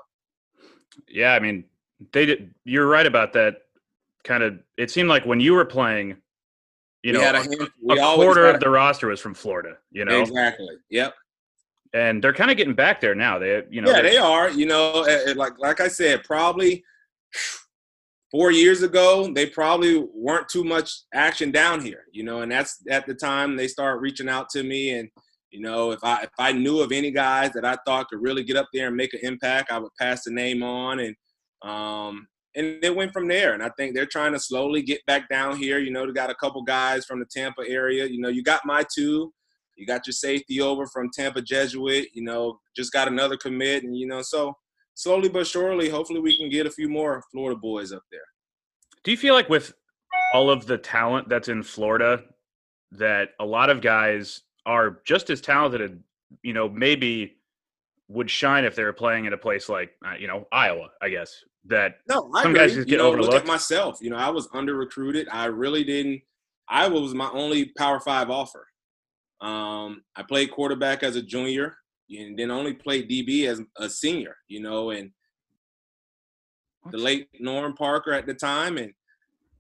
Yeah, 1.08 1.34
I 1.34 1.40
mean, 1.40 1.64
they 2.12 2.26
did. 2.26 2.54
You're 2.64 2.88
right 2.88 3.06
about 3.06 3.34
that. 3.34 3.58
Kind 4.24 4.44
of, 4.44 4.60
it 4.78 4.92
seemed 4.92 5.08
like 5.08 5.26
when 5.26 5.40
you 5.40 5.54
were 5.54 5.66
playing, 5.66 6.18
you 7.04 7.14
know, 7.14 7.22
a, 7.22 7.94
a 7.94 8.16
quarter 8.16 8.48
of 8.48 8.60
the 8.60 8.70
roster 8.70 9.08
was 9.08 9.22
from 9.22 9.34
Florida. 9.34 9.78
You 9.92 10.04
know, 10.04 10.22
exactly. 10.22 10.76
Yep. 10.90 11.16
And 11.94 12.22
they're 12.22 12.34
kind 12.34 12.52
of 12.52 12.58
getting 12.58 12.76
back 12.76 13.00
there 13.00 13.16
now. 13.16 13.40
They, 13.40 13.64
you 13.70 13.82
know, 13.82 13.90
yeah, 13.90 14.02
they 14.02 14.18
are. 14.18 14.50
You 14.50 14.66
know, 14.66 15.06
like 15.36 15.54
like 15.58 15.80
I 15.80 15.88
said, 15.88 16.24
probably 16.24 16.84
four 18.32 18.52
years 18.52 18.84
ago, 18.84 19.32
they 19.34 19.46
probably 19.48 20.06
weren't 20.14 20.50
too 20.50 20.64
much 20.64 20.92
action 21.14 21.52
down 21.52 21.82
here, 21.82 22.04
you 22.12 22.24
know, 22.24 22.42
and 22.42 22.52
that's 22.52 22.82
at 22.90 23.06
the 23.08 23.14
time 23.14 23.56
they 23.56 23.68
start 23.68 24.02
reaching 24.02 24.30
out 24.30 24.50
to 24.50 24.64
me. 24.64 24.92
And, 24.92 25.10
you 25.52 25.62
know, 25.62 25.92
if 25.92 26.04
I 26.04 26.24
if 26.24 26.30
I 26.38 26.52
knew 26.52 26.80
of 26.80 26.92
any 26.92 27.12
guys 27.12 27.52
that 27.54 27.66
I 27.66 27.78
thought 27.86 28.10
could 28.10 28.22
really 28.22 28.44
get 28.44 28.58
up 28.58 28.68
there 28.74 28.88
and 28.88 28.96
make 28.96 29.14
an 29.14 29.22
impact, 29.24 29.72
I 29.72 29.80
would 29.80 29.96
pass 30.00 30.24
the 30.24 30.32
name 30.32 30.64
on 30.64 31.00
and 31.00 31.16
um 31.64 32.28
and 32.56 32.84
it 32.84 32.96
went 32.96 33.14
from 33.14 33.28
there. 33.28 33.54
And 33.54 33.62
I 33.62 33.70
think 33.78 33.94
they're 33.94 34.06
trying 34.06 34.34
to 34.34 34.40
slowly 34.40 34.82
get 34.82 35.06
back 35.06 35.30
down 35.30 35.56
here. 35.56 35.80
You 35.80 35.92
know, 35.92 36.06
they 36.06 36.14
got 36.14 36.32
a 36.32 36.36
couple 36.36 36.62
guys 36.64 37.06
from 37.06 37.20
the 37.20 37.26
Tampa 37.26 37.62
area. 37.68 38.06
You 38.06 38.20
know, 38.20 38.30
you 38.30 38.44
got 38.44 38.66
my 38.66 38.84
two. 38.94 39.32
You 39.76 39.86
got 39.86 40.06
your 40.06 40.14
safety 40.14 40.60
over 40.60 40.88
from 40.88 41.10
Tampa 41.14 41.42
Jesuit. 41.42 42.10
You 42.14 42.24
know, 42.24 42.60
just 42.76 42.92
got 42.92 43.08
another 43.08 43.38
commit, 43.38 43.84
and 43.84 43.96
you 43.96 44.08
know, 44.08 44.22
so 44.22 44.54
slowly 45.00 45.30
but 45.30 45.48
surely, 45.48 45.88
hopefully, 45.88 46.20
we 46.20 46.38
can 46.38 46.50
get 46.50 46.68
a 46.68 46.72
few 46.72 46.90
more 46.90 47.24
Florida 47.32 47.58
boys 47.58 47.94
up 47.94 48.04
there. 48.12 48.20
Do 49.06 49.12
you 49.12 49.18
feel 49.18 49.34
like 49.34 49.48
with 49.48 49.74
all 50.34 50.50
of 50.50 50.66
the 50.66 50.78
talent 50.78 51.30
that's 51.30 51.48
in 51.48 51.64
Florida, 51.64 52.24
that 52.92 53.30
a 53.40 53.46
lot 53.46 53.70
of 53.70 53.80
guys 53.80 54.42
are 54.66 55.00
just 55.06 55.30
as 55.30 55.40
talented, 55.40 55.80
and, 55.80 56.04
you 56.44 56.52
know, 56.52 56.68
maybe 56.68 57.38
would 58.10 58.30
shine 58.30 58.66
if 58.66 58.76
they 58.76 58.84
were 58.84 58.92
playing 58.92 59.26
at 59.26 59.32
a 59.32 59.38
place 59.38 59.70
like, 59.70 59.92
uh, 60.06 60.16
you 60.20 60.28
know, 60.28 60.46
Iowa, 60.52 60.90
I 61.02 61.10
guess. 61.10 61.46
That 61.66 62.00
no, 62.10 62.30
I 62.36 62.44
some 62.44 62.52
agree. 62.52 62.68
guys 62.68 62.74
just 62.74 62.88
get 62.88 62.94
you 62.94 62.98
know, 62.98 63.08
overlooked. 63.08 63.34
Look 63.34 63.42
at 63.44 63.48
myself. 63.48 64.00
You 64.02 64.10
know, 64.10 64.18
I 64.18 64.30
was 64.30 64.50
under 64.54 64.76
recruited. 64.76 65.28
I 65.32 65.46
really 65.46 65.84
didn't. 65.84 66.22
Iowa 66.68 67.00
was 67.00 67.14
my 67.14 67.30
only 67.32 67.66
Power 67.78 68.00
Five 68.00 68.30
offer. 68.30 68.66
Um, 69.42 70.04
I 70.16 70.24
played 70.24 70.52
quarterback 70.52 71.04
as 71.04 71.16
a 71.16 71.22
junior 71.22 71.78
and 72.10 72.38
then 72.38 72.52
only 72.52 72.74
played 72.74 73.10
DB 73.10 73.46
as 73.46 73.62
a 73.78 73.90
senior, 73.90 74.36
you 74.48 74.62
know, 74.62 74.90
and 74.92 75.12
the 76.92 76.98
late 76.98 77.28
Norm 77.40 77.74
Parker 77.74 78.14
at 78.14 78.26
the 78.26 78.34
time, 78.34 78.78
and 78.78 78.94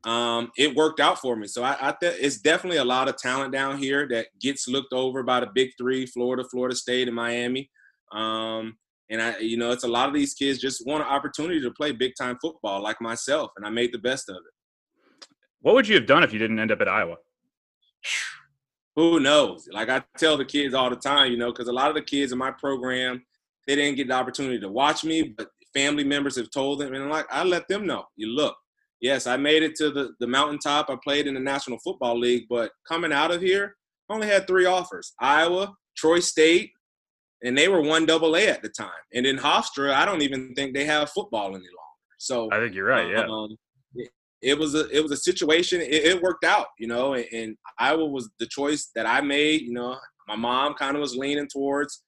um, 0.05 0.51
it 0.57 0.75
worked 0.75 0.99
out 0.99 1.19
for 1.19 1.35
me. 1.35 1.47
So 1.47 1.63
I, 1.63 1.77
I 1.79 1.95
th- 1.99 2.17
it's 2.19 2.39
definitely 2.39 2.77
a 2.77 2.85
lot 2.85 3.09
of 3.09 3.17
talent 3.17 3.51
down 3.51 3.77
here 3.77 4.07
that 4.09 4.27
gets 4.41 4.67
looked 4.67 4.93
over 4.93 5.21
by 5.23 5.41
the 5.41 5.49
big 5.53 5.71
three: 5.77 6.05
Florida, 6.05 6.43
Florida 6.49 6.75
State, 6.75 7.07
and 7.07 7.15
Miami. 7.15 7.69
Um, 8.11 8.77
and 9.11 9.21
I, 9.21 9.37
you 9.39 9.57
know, 9.57 9.71
it's 9.71 9.83
a 9.83 9.87
lot 9.87 10.07
of 10.07 10.13
these 10.13 10.33
kids 10.33 10.59
just 10.59 10.85
want 10.85 11.03
an 11.03 11.09
opportunity 11.09 11.61
to 11.61 11.71
play 11.71 11.91
big 11.91 12.13
time 12.19 12.37
football, 12.41 12.81
like 12.81 13.01
myself, 13.01 13.51
and 13.57 13.65
I 13.65 13.69
made 13.69 13.91
the 13.93 13.99
best 13.99 14.29
of 14.29 14.37
it. 14.37 15.27
What 15.61 15.75
would 15.75 15.87
you 15.87 15.95
have 15.95 16.05
done 16.05 16.23
if 16.23 16.31
you 16.31 16.39
didn't 16.39 16.59
end 16.59 16.71
up 16.71 16.81
at 16.81 16.87
Iowa? 16.87 17.17
who 18.99 19.19
knows? 19.19 19.67
Like 19.71 19.89
I 19.89 20.03
tell 20.17 20.35
the 20.35 20.45
kids 20.45 20.73
all 20.73 20.89
the 20.89 20.95
time, 20.95 21.31
you 21.31 21.37
know, 21.37 21.51
because 21.51 21.69
a 21.69 21.73
lot 21.73 21.89
of 21.89 21.95
the 21.95 22.01
kids 22.01 22.31
in 22.31 22.37
my 22.37 22.51
program, 22.51 23.23
they 23.65 23.75
didn't 23.75 23.95
get 23.95 24.09
the 24.09 24.13
opportunity 24.13 24.59
to 24.59 24.69
watch 24.69 25.03
me, 25.03 25.33
but 25.37 25.49
family 25.73 26.03
members 26.03 26.35
have 26.35 26.51
told 26.51 26.79
them, 26.79 26.93
and 26.93 27.03
I'm 27.03 27.09
like 27.09 27.27
I 27.31 27.43
let 27.43 27.67
them 27.67 27.85
know. 27.85 28.03
You 28.17 28.27
look, 28.27 28.57
yes, 28.99 29.25
I 29.25 29.37
made 29.37 29.63
it 29.63 29.75
to 29.75 29.91
the 29.91 30.11
the 30.19 30.27
mountaintop. 30.27 30.89
I 30.89 30.97
played 31.01 31.27
in 31.27 31.33
the 31.33 31.39
National 31.39 31.79
Football 31.79 32.19
League, 32.19 32.45
but 32.49 32.71
coming 32.87 33.13
out 33.13 33.31
of 33.31 33.41
here, 33.41 33.75
I 34.09 34.13
only 34.15 34.27
had 34.27 34.47
three 34.47 34.65
offers: 34.65 35.13
Iowa, 35.19 35.73
Troy 35.95 36.19
State, 36.19 36.71
and 37.43 37.57
they 37.57 37.69
were 37.69 37.81
one 37.81 38.05
double 38.05 38.35
A 38.35 38.47
at 38.47 38.61
the 38.61 38.69
time. 38.69 38.89
And 39.13 39.25
in 39.25 39.37
Hofstra, 39.37 39.93
I 39.93 40.05
don't 40.05 40.23
even 40.23 40.53
think 40.55 40.73
they 40.73 40.85
have 40.85 41.09
football 41.11 41.47
any 41.47 41.55
longer. 41.55 41.99
So 42.17 42.49
I 42.51 42.59
think 42.59 42.75
you're 42.75 42.85
right. 42.85 43.09
Yeah. 43.09 43.27
Um, 43.29 43.55
it 44.41 44.57
was 44.57 44.75
a 44.75 44.87
it 44.89 45.01
was 45.01 45.11
a 45.11 45.17
situation. 45.17 45.81
It, 45.81 46.05
it 46.05 46.21
worked 46.21 46.45
out, 46.45 46.67
you 46.77 46.87
know, 46.87 47.13
and, 47.13 47.25
and, 47.33 47.57
Iowa 47.77 48.05
was 48.05 48.29
the 48.39 48.47
choice 48.47 48.91
that 48.95 49.05
I 49.05 49.21
made. 49.21 49.61
You 49.61 49.73
know, 49.73 49.97
my 50.27 50.35
mom 50.35 50.73
kind 50.73 50.95
of 50.95 51.01
was 51.01 51.15
leaning 51.15 51.47
towards 51.47 52.03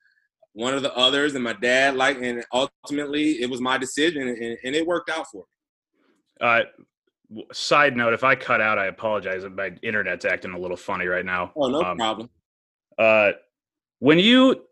one 0.54 0.74
of 0.74 0.82
the 0.82 0.94
others, 0.96 1.36
and 1.36 1.44
my 1.44 1.54
dad 1.54 1.96
like, 1.96 2.18
and 2.22 2.44
ultimately 2.54 3.42
it 3.42 3.50
was 3.50 3.62
my 3.62 3.78
decision, 3.78 4.28
and, 4.28 4.58
and 4.64 4.76
it 4.76 4.86
worked 4.86 5.10
out 5.10 5.28
for 5.32 5.46
me. 6.42 6.48
Uh, 6.48 6.62
side 7.54 7.96
note, 7.96 8.14
if 8.14 8.24
I 8.24 8.36
cut 8.36 8.62
out, 8.62 8.78
I 8.78 8.88
apologize. 8.88 9.44
My 9.56 9.72
internet's 9.82 10.26
acting 10.26 10.52
a 10.52 10.60
little 10.60 10.78
funny 10.78 11.08
right 11.08 11.26
now. 11.26 11.52
Oh, 11.56 11.68
no 11.68 11.82
um, 11.82 11.98
problem. 11.98 12.30
Uh, 12.98 13.32
when 14.00 14.20
you, 14.20 14.64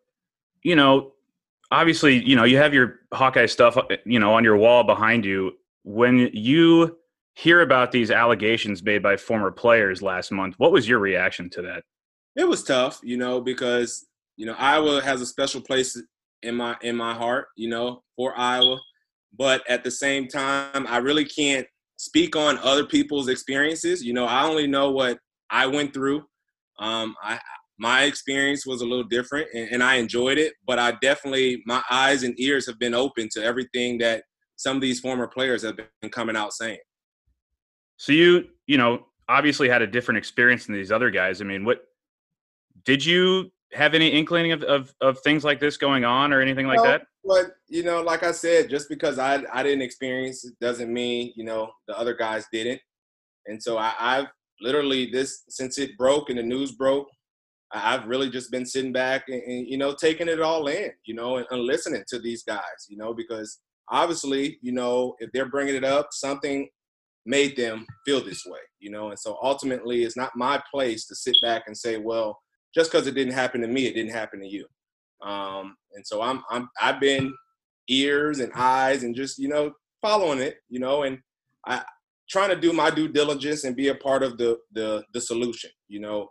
you 0.63 0.75
know, 0.75 1.13
obviously, 1.71 2.23
you 2.25 2.35
know, 2.35 2.43
you 2.43 2.57
have 2.57 2.73
your 2.73 3.01
Hawkeye 3.13 3.45
stuff, 3.45 3.77
uh, 3.77 3.83
you 4.05 4.19
know, 4.19 4.33
on 4.33 4.43
your 4.43 4.57
wall 4.57 4.83
behind 4.83 5.25
you. 5.25 5.53
When 5.83 6.29
you 6.33 6.97
hear 7.39 7.61
about 7.61 7.93
these 7.93 8.11
allegations 8.11 8.83
made 8.83 9.01
by 9.01 9.15
former 9.15 9.49
players 9.49 10.01
last 10.01 10.29
month, 10.29 10.55
what 10.57 10.73
was 10.73 10.89
your 10.89 10.99
reaction 10.99 11.49
to 11.49 11.61
that? 11.61 11.83
It 12.35 12.47
was 12.47 12.63
tough, 12.63 12.99
you 13.01 13.15
know, 13.15 13.39
because 13.39 14.05
you 14.35 14.45
know 14.45 14.55
Iowa 14.57 15.01
has 15.01 15.21
a 15.21 15.25
special 15.25 15.61
place 15.61 16.01
in 16.43 16.55
my 16.55 16.75
in 16.81 16.95
my 16.95 17.13
heart, 17.13 17.47
you 17.55 17.69
know, 17.69 18.03
for 18.15 18.37
Iowa. 18.37 18.77
But 19.37 19.63
at 19.69 19.83
the 19.83 19.91
same 19.91 20.27
time, 20.27 20.85
I 20.87 20.97
really 20.97 21.25
can't 21.25 21.65
speak 21.97 22.35
on 22.35 22.57
other 22.57 22.85
people's 22.85 23.29
experiences. 23.29 24.03
You 24.03 24.13
know, 24.13 24.25
I 24.25 24.43
only 24.43 24.67
know 24.67 24.91
what 24.91 25.17
I 25.49 25.65
went 25.65 25.93
through. 25.93 26.23
Um, 26.79 27.15
I 27.23 27.39
my 27.77 28.03
experience 28.03 28.65
was 28.65 28.81
a 28.81 28.85
little 28.85 29.05
different, 29.05 29.47
and, 29.53 29.69
and 29.71 29.83
I 29.83 29.95
enjoyed 29.95 30.37
it. 30.37 30.53
But 30.67 30.77
I 30.77 30.91
definitely 31.01 31.63
my 31.65 31.81
eyes 31.89 32.23
and 32.23 32.37
ears 32.37 32.67
have 32.67 32.79
been 32.79 32.93
open 32.93 33.29
to 33.33 33.43
everything 33.43 33.97
that 33.99 34.23
some 34.57 34.75
of 34.75 34.81
these 34.81 34.99
former 34.99 35.27
players 35.27 35.63
have 35.63 35.77
been 35.77 36.09
coming 36.11 36.35
out 36.35 36.51
saying. 36.51 36.79
So 37.99 38.13
you, 38.13 38.47
you 38.65 38.77
know, 38.77 39.05
obviously 39.27 39.67
had 39.67 39.81
a 39.81 39.87
different 39.87 40.17
experience 40.17 40.65
than 40.65 40.73
these 40.73 40.91
other 40.91 41.11
guys. 41.11 41.41
I 41.41 41.43
mean, 41.43 41.65
what 41.65 41.83
did 42.85 43.05
you 43.05 43.51
have 43.73 43.93
any 43.93 44.07
inkling 44.07 44.53
of, 44.53 44.63
of, 44.63 44.93
of 45.01 45.19
things 45.19 45.43
like 45.43 45.59
this 45.59 45.75
going 45.75 46.05
on 46.05 46.31
or 46.31 46.39
anything 46.39 46.65
like 46.65 46.77
no, 46.77 46.83
that? 46.83 47.01
But 47.25 47.51
you 47.67 47.83
know, 47.83 48.01
like 48.01 48.23
I 48.23 48.31
said, 48.31 48.69
just 48.69 48.87
because 48.87 49.19
I 49.19 49.43
I 49.53 49.63
didn't 49.63 49.81
experience 49.81 50.45
it 50.45 50.53
doesn't 50.61 50.91
mean 50.91 51.33
you 51.35 51.43
know 51.43 51.71
the 51.87 51.99
other 51.99 52.15
guys 52.15 52.45
didn't. 52.53 52.79
And 53.47 53.61
so 53.61 53.77
I, 53.77 53.93
I've 53.99 54.27
literally 54.61 55.11
this 55.11 55.43
since 55.49 55.77
it 55.77 55.97
broke 55.97 56.29
and 56.29 56.39
the 56.39 56.43
news 56.43 56.71
broke, 56.71 57.09
I've 57.73 58.07
really 58.07 58.29
just 58.29 58.49
been 58.49 58.65
sitting 58.65 58.93
back 58.93 59.25
and, 59.27 59.43
and 59.43 59.67
you 59.67 59.77
know 59.77 59.93
taking 59.93 60.29
it 60.29 60.39
all 60.39 60.67
in, 60.67 60.89
you 61.05 61.15
know, 61.15 61.35
and, 61.35 61.45
and 61.51 61.63
listening 61.63 62.03
to 62.07 62.19
these 62.19 62.43
guys, 62.43 62.87
you 62.87 62.95
know, 62.95 63.13
because 63.13 63.59
obviously, 63.89 64.57
you 64.61 64.71
know, 64.71 65.15
if 65.19 65.29
they're 65.33 65.49
bringing 65.49 65.75
it 65.75 65.83
up, 65.83 66.07
something 66.11 66.69
made 67.29 67.55
them 67.55 67.85
feel 68.05 68.23
this 68.23 68.43
way, 68.45 68.59
you 68.79 68.89
know, 68.89 69.09
and 69.09 69.19
so 69.19 69.37
ultimately, 69.41 70.03
it's 70.03 70.17
not 70.17 70.31
my 70.35 70.61
place 70.73 71.05
to 71.07 71.15
sit 71.15 71.35
back 71.41 71.63
and 71.67 71.77
say, 71.77 71.97
well 71.97 72.39
just 72.73 72.91
because 72.91 73.07
it 73.07 73.15
didn't 73.15 73.33
happen 73.33 73.61
to 73.61 73.67
me, 73.67 73.87
it 73.87 73.93
didn't 73.93 74.13
happen 74.13 74.39
to 74.39 74.47
you. 74.47 74.65
Um, 75.21 75.75
and 75.93 76.05
so 76.05 76.21
I'm, 76.21 76.43
I'm, 76.49 76.69
I've 76.79 76.99
been 76.99 77.33
ears 77.89 78.39
and 78.39 78.51
eyes 78.55 79.03
and 79.03 79.15
just, 79.15 79.37
you 79.37 79.47
know, 79.47 79.71
following 80.01 80.39
it, 80.39 80.57
you 80.69 80.79
know, 80.79 81.03
and 81.03 81.19
I 81.65 81.81
trying 82.29 82.49
to 82.49 82.55
do 82.55 82.71
my 82.71 82.91
due 82.91 83.07
diligence 83.07 83.63
and 83.63 83.75
be 83.75 83.87
a 83.87 83.95
part 83.95 84.21
of 84.21 84.37
the, 84.37 84.57
the, 84.73 85.03
the 85.13 85.19
solution, 85.19 85.71
you 85.87 85.99
know, 85.99 86.29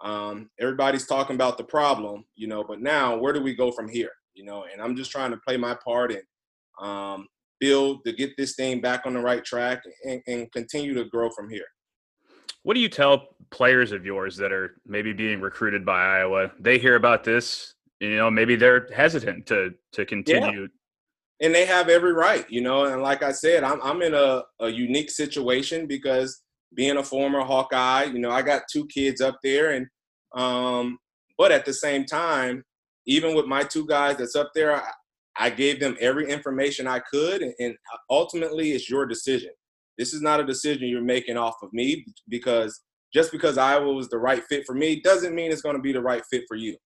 um, 0.00 0.48
everybody's 0.58 1.06
talking 1.06 1.34
about 1.34 1.58
the 1.58 1.64
problem, 1.64 2.24
you 2.34 2.46
know, 2.46 2.64
but 2.64 2.80
now 2.80 3.16
where 3.16 3.32
do 3.32 3.42
we 3.42 3.54
go 3.54 3.70
from 3.70 3.88
here? 3.88 4.10
You 4.34 4.44
know, 4.44 4.64
and 4.72 4.80
I'm 4.80 4.96
just 4.96 5.10
trying 5.10 5.30
to 5.32 5.40
play 5.46 5.58
my 5.58 5.76
part 5.84 6.12
and 6.12 6.22
um, 6.80 7.28
build 7.64 8.04
to 8.04 8.12
get 8.12 8.36
this 8.36 8.54
thing 8.56 8.80
back 8.82 9.06
on 9.06 9.14
the 9.14 9.20
right 9.20 9.42
track 9.42 9.82
and, 10.04 10.20
and 10.26 10.52
continue 10.52 10.92
to 10.92 11.04
grow 11.06 11.30
from 11.30 11.48
here. 11.48 11.64
What 12.62 12.74
do 12.74 12.80
you 12.80 12.90
tell 12.90 13.28
players 13.50 13.92
of 13.92 14.04
yours 14.04 14.36
that 14.36 14.52
are 14.52 14.80
maybe 14.86 15.12
being 15.14 15.40
recruited 15.40 15.84
by 15.84 16.18
Iowa? 16.18 16.50
They 16.60 16.78
hear 16.78 16.96
about 16.96 17.24
this, 17.24 17.74
you 18.00 18.16
know, 18.16 18.30
maybe 18.30 18.56
they're 18.56 18.88
hesitant 18.94 19.46
to 19.46 19.70
to 19.92 20.04
continue. 20.04 20.62
Yeah. 20.62 21.46
And 21.46 21.54
they 21.54 21.66
have 21.66 21.88
every 21.88 22.12
right, 22.12 22.46
you 22.50 22.60
know. 22.60 22.84
And 22.84 23.02
like 23.02 23.22
I 23.22 23.32
said, 23.32 23.64
I'm 23.64 23.80
I'm 23.82 24.02
in 24.02 24.14
a, 24.14 24.42
a 24.60 24.68
unique 24.68 25.10
situation 25.10 25.86
because 25.86 26.42
being 26.74 26.98
a 26.98 27.02
former 27.02 27.40
Hawkeye, 27.40 28.04
you 28.04 28.18
know, 28.18 28.30
I 28.30 28.42
got 28.42 28.62
two 28.72 28.86
kids 28.86 29.20
up 29.20 29.38
there, 29.42 29.70
and 29.70 29.86
um, 30.34 30.98
but 31.38 31.50
at 31.52 31.64
the 31.64 31.72
same 31.72 32.04
time, 32.04 32.62
even 33.06 33.34
with 33.34 33.46
my 33.46 33.62
two 33.62 33.86
guys 33.86 34.16
that's 34.16 34.36
up 34.36 34.50
there, 34.54 34.76
I, 34.76 34.82
I 35.36 35.50
gave 35.50 35.80
them 35.80 35.96
every 36.00 36.30
information 36.30 36.86
I 36.86 37.00
could, 37.00 37.42
and, 37.42 37.76
ultimately, 38.10 38.72
it's 38.72 38.88
your 38.88 39.06
decision. 39.06 39.50
This 39.98 40.14
is 40.14 40.22
not 40.22 40.40
a 40.40 40.46
decision 40.46 40.88
you're 40.88 41.02
making 41.02 41.36
off 41.36 41.56
of 41.62 41.72
me 41.72 42.04
because 42.28 42.80
just 43.12 43.30
because 43.30 43.58
Iowa 43.58 43.92
was 43.92 44.08
the 44.08 44.18
right 44.18 44.42
fit 44.48 44.64
for 44.66 44.74
me 44.74 45.00
doesn't 45.00 45.34
mean 45.34 45.52
it's 45.52 45.62
going 45.62 45.76
to 45.76 45.82
be 45.82 45.92
the 45.92 46.02
right 46.02 46.22
fit 46.30 46.42
for 46.48 46.56
you. 46.56 46.76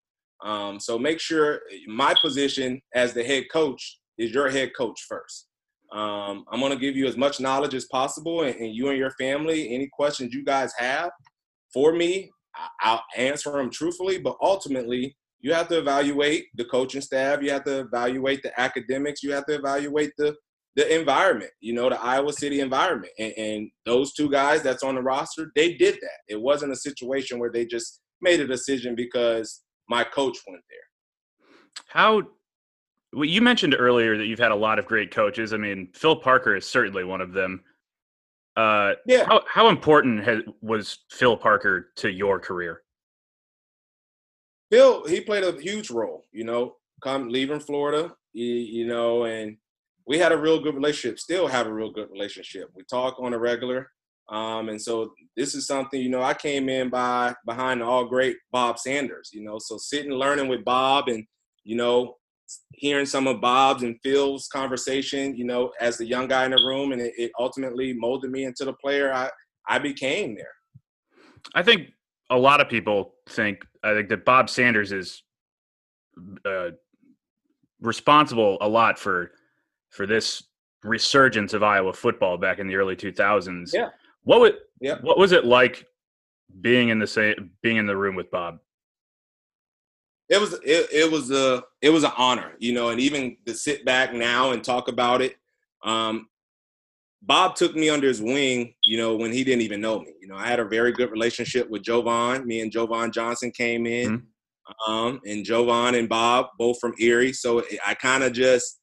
Um, 0.44 0.78
so 0.78 0.98
make 0.98 1.20
sure 1.20 1.60
my 1.86 2.14
position 2.22 2.80
as 2.94 3.12
the 3.12 3.24
head 3.24 3.44
coach 3.52 3.98
is 4.18 4.32
your 4.32 4.50
head 4.50 4.72
coach 4.76 5.00
first. 5.08 5.48
Um, 5.92 6.44
I'm 6.52 6.60
going 6.60 6.72
to 6.72 6.78
give 6.78 6.96
you 6.96 7.06
as 7.06 7.16
much 7.16 7.40
knowledge 7.40 7.74
as 7.74 7.86
possible, 7.86 8.42
and, 8.42 8.54
and, 8.56 8.74
you 8.74 8.88
and 8.90 8.98
your 8.98 9.12
family, 9.12 9.74
any 9.74 9.88
questions 9.90 10.34
you 10.34 10.44
guys 10.44 10.72
have 10.76 11.10
for 11.72 11.92
me, 11.92 12.30
I'll 12.80 13.02
answer 13.16 13.52
them 13.52 13.70
truthfully. 13.70 14.18
But 14.18 14.36
ultimately, 14.42 15.16
you 15.40 15.52
have 15.52 15.68
to 15.68 15.78
evaluate 15.78 16.46
the 16.54 16.64
coaching 16.64 17.00
staff, 17.00 17.42
you 17.42 17.50
have 17.50 17.64
to 17.64 17.80
evaluate 17.80 18.42
the 18.42 18.58
academics, 18.60 19.22
you 19.22 19.32
have 19.32 19.46
to 19.46 19.54
evaluate 19.54 20.12
the 20.18 20.36
the 20.78 20.96
environment, 20.96 21.50
you 21.60 21.72
know, 21.72 21.88
the 21.88 22.00
Iowa 22.00 22.32
City 22.32 22.60
environment. 22.60 23.12
And, 23.18 23.32
and, 23.36 23.70
those 23.84 24.12
two 24.12 24.30
guys 24.30 24.62
that's 24.62 24.84
on 24.84 24.94
the 24.94 25.02
roster, 25.02 25.50
they 25.56 25.74
did 25.74 25.94
that. 25.94 26.18
It 26.28 26.40
wasn't 26.40 26.70
a 26.70 26.76
situation 26.76 27.40
where 27.40 27.50
they 27.50 27.66
just 27.66 28.00
made 28.20 28.38
a 28.38 28.46
decision 28.46 28.94
because 28.94 29.62
my 29.88 30.04
coach 30.04 30.38
went 30.46 30.62
there. 30.70 31.82
How, 31.88 32.22
well, 33.12 33.24
you 33.24 33.42
mentioned 33.42 33.74
earlier 33.76 34.16
that 34.16 34.26
you've 34.26 34.38
had 34.38 34.52
a 34.52 34.56
lot 34.56 34.78
of 34.78 34.86
great 34.86 35.10
coaches. 35.10 35.52
I 35.52 35.56
mean, 35.56 35.88
Phil 35.94 36.14
Parker 36.14 36.54
is 36.54 36.64
certainly 36.64 37.02
one 37.02 37.20
of 37.20 37.32
them. 37.32 37.64
Uh, 38.56 38.92
yeah. 39.04 39.24
How, 39.24 39.42
how 39.52 39.68
important 39.70 40.22
has, 40.22 40.42
was 40.60 40.98
Phil 41.10 41.36
Parker 41.36 41.88
to 41.96 42.08
your 42.08 42.38
career? 42.38 42.82
Phil, 44.70 45.06
he 45.06 45.20
played 45.20 45.44
a 45.44 45.58
huge 45.60 45.90
role, 45.90 46.24
you 46.32 46.44
know, 46.44 46.76
come 47.02 47.28
leaving 47.28 47.60
Florida, 47.60 48.12
you, 48.32 48.86
know, 48.86 49.24
and 49.24 49.56
we 50.06 50.18
had 50.18 50.32
a 50.32 50.36
real 50.36 50.60
good 50.60 50.74
relationship, 50.74 51.18
still 51.18 51.46
have 51.46 51.66
a 51.66 51.72
real 51.72 51.90
good 51.90 52.10
relationship. 52.10 52.70
We 52.74 52.84
talk 52.84 53.16
on 53.18 53.34
a 53.34 53.38
regular. 53.38 53.90
Um, 54.28 54.68
and 54.68 54.80
so 54.80 55.12
this 55.36 55.54
is 55.54 55.66
something, 55.66 56.00
you 56.00 56.10
know, 56.10 56.22
I 56.22 56.34
came 56.34 56.68
in 56.68 56.90
by 56.90 57.34
behind 57.46 57.82
all 57.82 58.04
great 58.04 58.36
Bob 58.52 58.78
Sanders, 58.78 59.30
you 59.32 59.42
know, 59.42 59.58
so 59.58 59.78
sitting 59.78 60.12
learning 60.12 60.48
with 60.48 60.64
Bob 60.64 61.08
and, 61.08 61.24
you 61.64 61.76
know, 61.76 62.16
hearing 62.72 63.06
some 63.06 63.26
of 63.26 63.40
Bob's 63.40 63.82
and 63.82 63.98
Phil's 64.02 64.48
conversation, 64.48 65.36
you 65.36 65.44
know, 65.44 65.72
as 65.80 65.96
the 65.96 66.06
young 66.06 66.28
guy 66.28 66.44
in 66.44 66.50
the 66.50 66.56
room, 66.56 66.92
and 66.92 67.00
it, 67.00 67.12
it 67.16 67.32
ultimately 67.38 67.92
molded 67.94 68.30
me 68.30 68.44
into 68.44 68.64
the 68.64 68.72
player 68.74 69.12
I, 69.12 69.30
I 69.66 69.78
became 69.78 70.34
there. 70.34 70.54
I 71.54 71.62
think 71.62 71.88
a 72.30 72.38
lot 72.38 72.60
of 72.60 72.68
people 72.68 73.14
think, 73.28 73.58
I 73.82 73.94
think 73.94 74.08
that 74.08 74.24
Bob 74.24 74.50
Sanders 74.50 74.92
is 74.92 75.22
uh, 76.44 76.70
responsible 77.80 78.58
a 78.60 78.68
lot 78.68 78.98
for 78.98 79.32
for 79.90 80.06
this 80.06 80.42
resurgence 80.84 81.54
of 81.54 81.62
Iowa 81.62 81.92
football 81.92 82.38
back 82.38 82.58
in 82.58 82.66
the 82.66 82.76
early 82.76 82.96
2000s. 82.96 83.72
Yeah. 83.72 83.90
What 84.24 84.40
would 84.40 84.56
yeah. 84.80 84.98
what 85.00 85.18
was 85.18 85.32
it 85.32 85.44
like 85.44 85.86
being 86.60 86.88
in 86.88 86.98
the 86.98 87.06
same 87.06 87.50
being 87.62 87.76
in 87.76 87.86
the 87.86 87.96
room 87.96 88.14
with 88.14 88.30
Bob? 88.30 88.58
It 90.28 90.40
was 90.40 90.54
it, 90.64 90.88
it 90.92 91.10
was 91.10 91.30
a 91.30 91.62
it 91.80 91.90
was 91.90 92.04
an 92.04 92.12
honor, 92.16 92.52
you 92.58 92.72
know, 92.72 92.90
and 92.90 93.00
even 93.00 93.36
to 93.46 93.54
sit 93.54 93.84
back 93.84 94.12
now 94.12 94.52
and 94.52 94.62
talk 94.62 94.88
about 94.88 95.22
it. 95.22 95.36
Um, 95.82 96.28
Bob 97.22 97.56
took 97.56 97.74
me 97.74 97.90
under 97.90 98.06
his 98.06 98.22
wing, 98.22 98.74
you 98.84 98.96
know, 98.96 99.16
when 99.16 99.32
he 99.32 99.44
didn't 99.44 99.62
even 99.62 99.80
know 99.80 100.00
me. 100.00 100.12
You 100.20 100.28
know, 100.28 100.36
I 100.36 100.46
had 100.46 100.60
a 100.60 100.64
very 100.64 100.92
good 100.92 101.10
relationship 101.10 101.68
with 101.68 101.82
Jovon. 101.82 102.44
Me 102.44 102.60
and 102.60 102.72
Jovon 102.72 103.12
Johnson 103.12 103.50
came 103.50 103.86
in, 103.86 104.20
mm-hmm. 104.20 104.92
um, 104.92 105.20
and 105.26 105.44
Jovon 105.44 105.98
and 105.98 106.08
Bob 106.08 106.46
both 106.58 106.78
from 106.80 106.94
Erie. 106.98 107.32
So 107.32 107.64
I 107.86 107.94
kind 107.94 108.22
of 108.22 108.32
just 108.32 108.80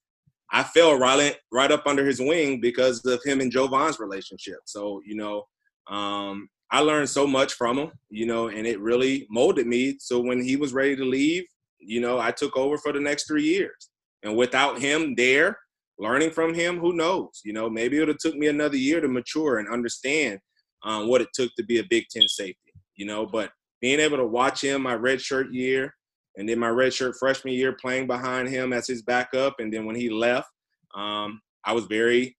I 0.51 0.63
fell 0.63 0.97
right 0.97 1.35
right 1.51 1.71
up 1.71 1.87
under 1.87 2.05
his 2.05 2.19
wing 2.19 2.59
because 2.61 3.03
of 3.05 3.21
him 3.23 3.41
and 3.41 3.51
Jovon's 3.51 3.99
relationship. 3.99 4.59
So 4.65 5.01
you 5.05 5.15
know, 5.15 5.43
um, 5.87 6.49
I 6.71 6.79
learned 6.79 7.09
so 7.09 7.25
much 7.25 7.53
from 7.53 7.77
him, 7.77 7.91
you 8.09 8.25
know, 8.25 8.49
and 8.49 8.67
it 8.67 8.79
really 8.79 9.27
molded 9.29 9.67
me. 9.67 9.97
So 9.99 10.19
when 10.19 10.43
he 10.43 10.55
was 10.55 10.73
ready 10.73 10.95
to 10.95 11.05
leave, 11.05 11.45
you 11.79 12.01
know, 12.01 12.19
I 12.19 12.31
took 12.31 12.57
over 12.57 12.77
for 12.77 12.91
the 12.91 12.99
next 12.99 13.27
three 13.27 13.43
years. 13.43 13.89
And 14.23 14.35
without 14.35 14.79
him 14.79 15.13
there, 15.15 15.57
learning 15.97 16.31
from 16.31 16.53
him, 16.53 16.79
who 16.79 16.93
knows? 16.93 17.41
You 17.43 17.53
know, 17.53 17.69
maybe 17.69 17.97
it 17.97 18.01
would 18.01 18.09
have 18.09 18.17
took 18.17 18.35
me 18.35 18.47
another 18.47 18.77
year 18.77 19.01
to 19.01 19.07
mature 19.07 19.59
and 19.59 19.69
understand 19.69 20.39
um, 20.83 21.07
what 21.07 21.21
it 21.21 21.29
took 21.33 21.51
to 21.55 21.63
be 21.63 21.79
a 21.79 21.85
Big 21.89 22.05
Ten 22.09 22.27
safety. 22.27 22.73
You 22.95 23.05
know, 23.05 23.25
but 23.25 23.51
being 23.81 23.99
able 23.99 24.17
to 24.17 24.25
watch 24.25 24.63
him 24.63 24.83
my 24.83 24.95
red 24.95 25.21
shirt 25.21 25.51
year, 25.51 25.93
and 26.37 26.47
then 26.47 26.59
my 26.59 26.69
redshirt 26.69 27.15
freshman 27.17 27.53
year 27.53 27.77
playing 27.79 28.07
behind 28.07 28.49
him 28.49 28.73
as 28.73 28.87
his 28.87 29.03
backup. 29.03 29.55
And 29.59 29.73
then 29.73 29.85
when 29.85 29.95
he 29.95 30.09
left, 30.09 30.49
um, 30.93 31.39
I 31.63 31.71
was 31.71 31.85
very 31.85 32.35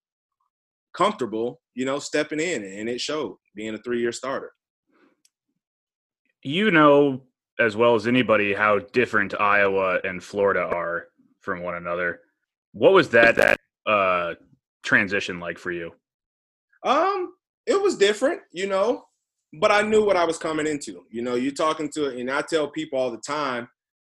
comfortable, 0.95 1.61
you 1.75 1.87
know, 1.87 1.99
stepping 1.99 2.41
in, 2.41 2.63
and 2.63 2.89
it 2.89 3.01
showed 3.01 3.37
being 3.55 3.75
a 3.75 3.79
three-year 3.79 4.13
starter. 4.13 4.53
You 6.43 6.71
know 6.71 7.23
as 7.59 7.77
well 7.77 7.95
as 7.95 8.07
anybody 8.07 8.53
how 8.53 8.79
different 8.93 9.39
Iowa 9.41 9.99
and 10.05 10.23
Florida 10.23 10.63
are 10.63 11.09
from 11.41 11.63
one 11.63 11.75
another. 11.75 12.21
What 12.77 12.93
was 12.93 13.09
that 13.11 13.37
that 13.37 13.59
uh, 13.87 14.35
transition 14.85 15.41
like 15.41 15.57
for 15.57 15.73
you? 15.73 15.93
Um, 16.85 17.33
it 17.67 17.81
was 17.81 17.97
different, 17.97 18.43
you 18.53 18.67
know, 18.67 19.07
but 19.55 19.73
I 19.73 19.81
knew 19.81 20.05
what 20.05 20.19
I 20.19 20.25
was 20.25 20.37
coming 20.37 20.67
into. 20.67 21.07
You 21.11 21.23
know, 21.23 21.37
you're 21.37 21.53
talking 21.53 21.89
to, 21.95 22.09
and 22.09 22.31
I 22.31 22.43
tell 22.43 22.69
people 22.69 22.99
all 22.99 23.11
the 23.11 23.23
time. 23.27 23.67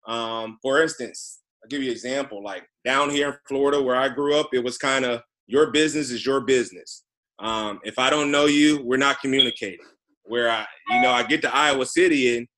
Um, 0.06 0.58
for 0.62 0.80
instance, 0.80 1.40
I'll 1.62 1.68
give 1.68 1.82
you 1.82 1.90
an 1.90 1.92
example. 1.92 2.42
Like 2.42 2.62
down 2.86 3.10
here 3.10 3.28
in 3.28 3.34
Florida, 3.46 3.82
where 3.82 3.96
I 3.96 4.08
grew 4.08 4.34
up, 4.34 4.48
it 4.54 4.64
was 4.64 4.78
kind 4.78 5.04
of 5.04 5.20
your 5.46 5.70
business 5.70 6.10
is 6.10 6.24
your 6.24 6.40
business. 6.40 7.04
Um, 7.40 7.80
if 7.84 7.98
I 7.98 8.08
don't 8.08 8.30
know 8.30 8.46
you, 8.46 8.82
we're 8.82 8.96
not 8.96 9.20
communicating. 9.20 9.84
Where 10.22 10.50
I, 10.50 10.64
you 10.88 11.02
know, 11.02 11.10
I 11.10 11.22
get 11.22 11.42
to 11.42 11.54
Iowa 11.54 11.84
City 11.84 12.38
and, 12.38 12.48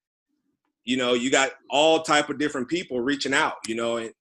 you 0.85 0.97
know, 0.99 1.15
you 1.15 1.33
got 1.33 1.51
all 1.69 2.03
type 2.03 2.31
of 2.31 2.39
different 2.39 2.69
people 2.69 3.01
reaching 3.01 3.35
out. 3.35 3.55
You 3.67 3.75
know, 3.75 3.97
and 3.97 4.13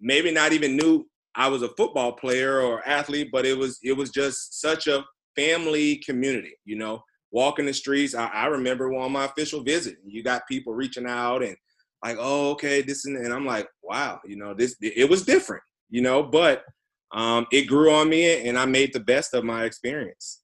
maybe 0.00 0.30
not 0.30 0.54
even 0.54 0.78
knew 0.78 1.06
I 1.36 1.48
was 1.48 1.62
a 1.62 1.68
football 1.76 2.12
player 2.12 2.60
or 2.60 2.86
athlete, 2.88 3.28
but 3.30 3.46
it 3.46 3.56
was 3.56 3.78
it 3.82 3.92
was 3.92 4.10
just 4.10 4.60
such 4.60 4.86
a 4.86 5.04
family 5.36 5.96
community. 5.96 6.54
You 6.64 6.76
know, 6.76 7.02
walking 7.30 7.66
the 7.66 7.74
streets. 7.74 8.14
I, 8.14 8.26
I 8.26 8.46
remember 8.46 8.92
on 8.94 9.12
my 9.12 9.26
official 9.26 9.62
visit, 9.62 9.96
you 10.04 10.22
got 10.22 10.48
people 10.48 10.72
reaching 10.72 11.06
out 11.06 11.42
and 11.42 11.56
like, 12.02 12.16
oh, 12.18 12.50
okay, 12.52 12.82
this 12.82 13.04
and, 13.04 13.16
and 13.16 13.32
I'm 13.32 13.44
like, 13.44 13.68
wow, 13.82 14.20
you 14.24 14.36
know, 14.36 14.54
this 14.54 14.76
it 14.80 15.08
was 15.08 15.24
different, 15.24 15.62
you 15.90 16.02
know, 16.02 16.22
but 16.22 16.64
um, 17.12 17.46
it 17.52 17.66
grew 17.66 17.92
on 17.92 18.08
me 18.08 18.46
and 18.48 18.58
I 18.58 18.64
made 18.64 18.92
the 18.92 19.00
best 19.00 19.34
of 19.34 19.44
my 19.44 19.64
experience. 19.64 20.42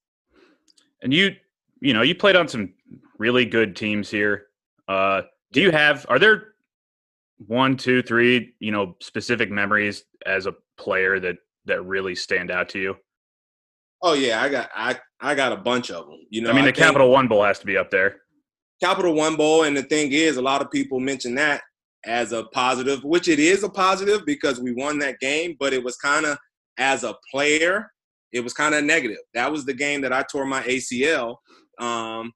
And 1.01 1.13
you, 1.13 1.35
you 1.81 1.93
know, 1.93 2.01
you 2.01 2.15
played 2.15 2.35
on 2.35 2.47
some 2.47 2.73
really 3.17 3.45
good 3.45 3.75
teams 3.75 4.09
here. 4.09 4.47
Uh, 4.87 5.23
do 5.51 5.61
you 5.61 5.71
have, 5.71 6.05
are 6.09 6.19
there 6.19 6.53
one, 7.47 7.75
two, 7.75 8.01
three, 8.01 8.53
you 8.59 8.71
know, 8.71 8.95
specific 9.01 9.51
memories 9.51 10.05
as 10.25 10.45
a 10.45 10.53
player 10.77 11.19
that, 11.19 11.35
that 11.65 11.81
really 11.83 12.15
stand 12.15 12.51
out 12.51 12.69
to 12.69 12.79
you? 12.79 12.95
Oh 14.01 14.13
yeah, 14.13 14.41
I 14.41 14.49
got, 14.49 14.69
I, 14.75 14.99
I 15.21 15.35
got 15.35 15.53
a 15.53 15.57
bunch 15.57 15.89
of 15.89 16.05
them. 16.05 16.19
You 16.29 16.41
know, 16.41 16.49
I 16.49 16.53
mean, 16.53 16.65
the 16.65 16.69
I 16.69 16.73
Capital 16.73 17.09
One 17.09 17.27
Bowl 17.27 17.43
has 17.43 17.59
to 17.59 17.65
be 17.65 17.77
up 17.77 17.89
there. 17.89 18.17
Capital 18.81 19.13
One 19.13 19.37
Bowl, 19.37 19.63
and 19.63 19.77
the 19.77 19.83
thing 19.83 20.11
is, 20.11 20.35
a 20.35 20.41
lot 20.41 20.61
of 20.61 20.69
people 20.69 20.99
mention 20.99 21.35
that 21.35 21.61
as 22.05 22.33
a 22.33 22.43
positive, 22.45 23.03
which 23.03 23.27
it 23.27 23.39
is 23.39 23.63
a 23.63 23.69
positive 23.69 24.25
because 24.25 24.59
we 24.59 24.73
won 24.73 24.99
that 24.99 25.19
game, 25.19 25.55
but 25.59 25.73
it 25.73 25.83
was 25.83 25.95
kind 25.97 26.25
of 26.25 26.37
as 26.77 27.03
a 27.03 27.15
player, 27.31 27.89
it 28.31 28.41
was 28.41 28.53
kind 28.53 28.75
of 28.75 28.83
negative. 28.83 29.19
That 29.33 29.51
was 29.51 29.65
the 29.65 29.73
game 29.73 30.01
that 30.01 30.11
I 30.11 30.23
tore 30.23 30.45
my 30.45 30.61
ACL. 30.63 31.37
Um, 31.79 32.33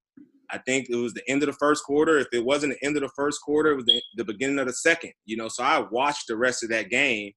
I 0.49 0.59
think 0.65 0.87
it 0.89 0.95
was 0.95 1.13
the 1.13 1.29
end 1.29 1.43
of 1.43 1.47
the 1.47 1.57
first 1.59 1.83
quarter. 1.83 2.17
If 2.17 2.27
it 2.31 2.45
wasn't 2.45 2.73
the 2.79 2.85
end 2.85 2.95
of 2.95 3.03
the 3.03 3.11
first 3.15 3.41
quarter, 3.41 3.71
it 3.71 3.75
was 3.75 3.85
the, 3.85 4.01
the 4.15 4.23
beginning 4.23 4.59
of 4.59 4.67
the 4.67 4.73
second. 4.73 5.11
You 5.25 5.37
know, 5.37 5.49
so 5.49 5.63
I 5.63 5.79
watched 5.91 6.27
the 6.27 6.37
rest 6.37 6.63
of 6.63 6.69
that 6.69 6.89
game 6.89 7.33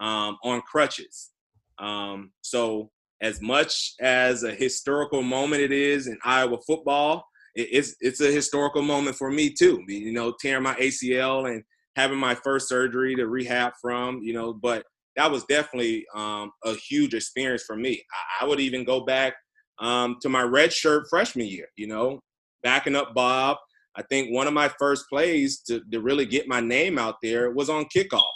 um, 0.00 0.36
on 0.42 0.62
crutches. 0.62 1.30
Um, 1.78 2.32
so 2.42 2.90
as 3.20 3.40
much 3.40 3.94
as 4.00 4.42
a 4.42 4.52
historical 4.54 5.22
moment 5.22 5.62
it 5.62 5.72
is 5.72 6.06
in 6.06 6.18
Iowa 6.24 6.58
football, 6.66 7.24
it's 7.54 7.96
it's 8.00 8.20
a 8.20 8.30
historical 8.30 8.82
moment 8.82 9.16
for 9.16 9.30
me 9.30 9.50
too. 9.50 9.82
You 9.88 10.12
know, 10.12 10.34
tearing 10.40 10.62
my 10.62 10.74
ACL 10.74 11.50
and 11.50 11.62
having 11.96 12.18
my 12.18 12.34
first 12.34 12.68
surgery 12.68 13.14
to 13.14 13.26
rehab 13.26 13.72
from. 13.80 14.20
You 14.22 14.34
know, 14.34 14.52
but 14.52 14.84
that 15.16 15.30
was 15.30 15.44
definitely 15.44 16.04
um, 16.14 16.50
a 16.64 16.74
huge 16.74 17.14
experience 17.14 17.64
for 17.66 17.76
me. 17.76 18.02
I, 18.40 18.44
I 18.44 18.48
would 18.48 18.60
even 18.60 18.84
go 18.84 19.06
back 19.06 19.34
um, 19.78 20.18
to 20.20 20.28
my 20.28 20.42
red 20.42 20.72
shirt 20.72 21.06
freshman 21.08 21.46
year. 21.46 21.68
You 21.76 21.86
know, 21.86 22.20
backing 22.62 22.96
up 22.96 23.14
Bob. 23.14 23.56
I 23.98 24.02
think 24.02 24.30
one 24.30 24.46
of 24.46 24.52
my 24.52 24.68
first 24.78 25.08
plays 25.08 25.60
to, 25.68 25.80
to 25.90 26.00
really 26.02 26.26
get 26.26 26.46
my 26.46 26.60
name 26.60 26.98
out 26.98 27.16
there 27.22 27.50
was 27.50 27.70
on 27.70 27.86
kickoff 27.86 28.35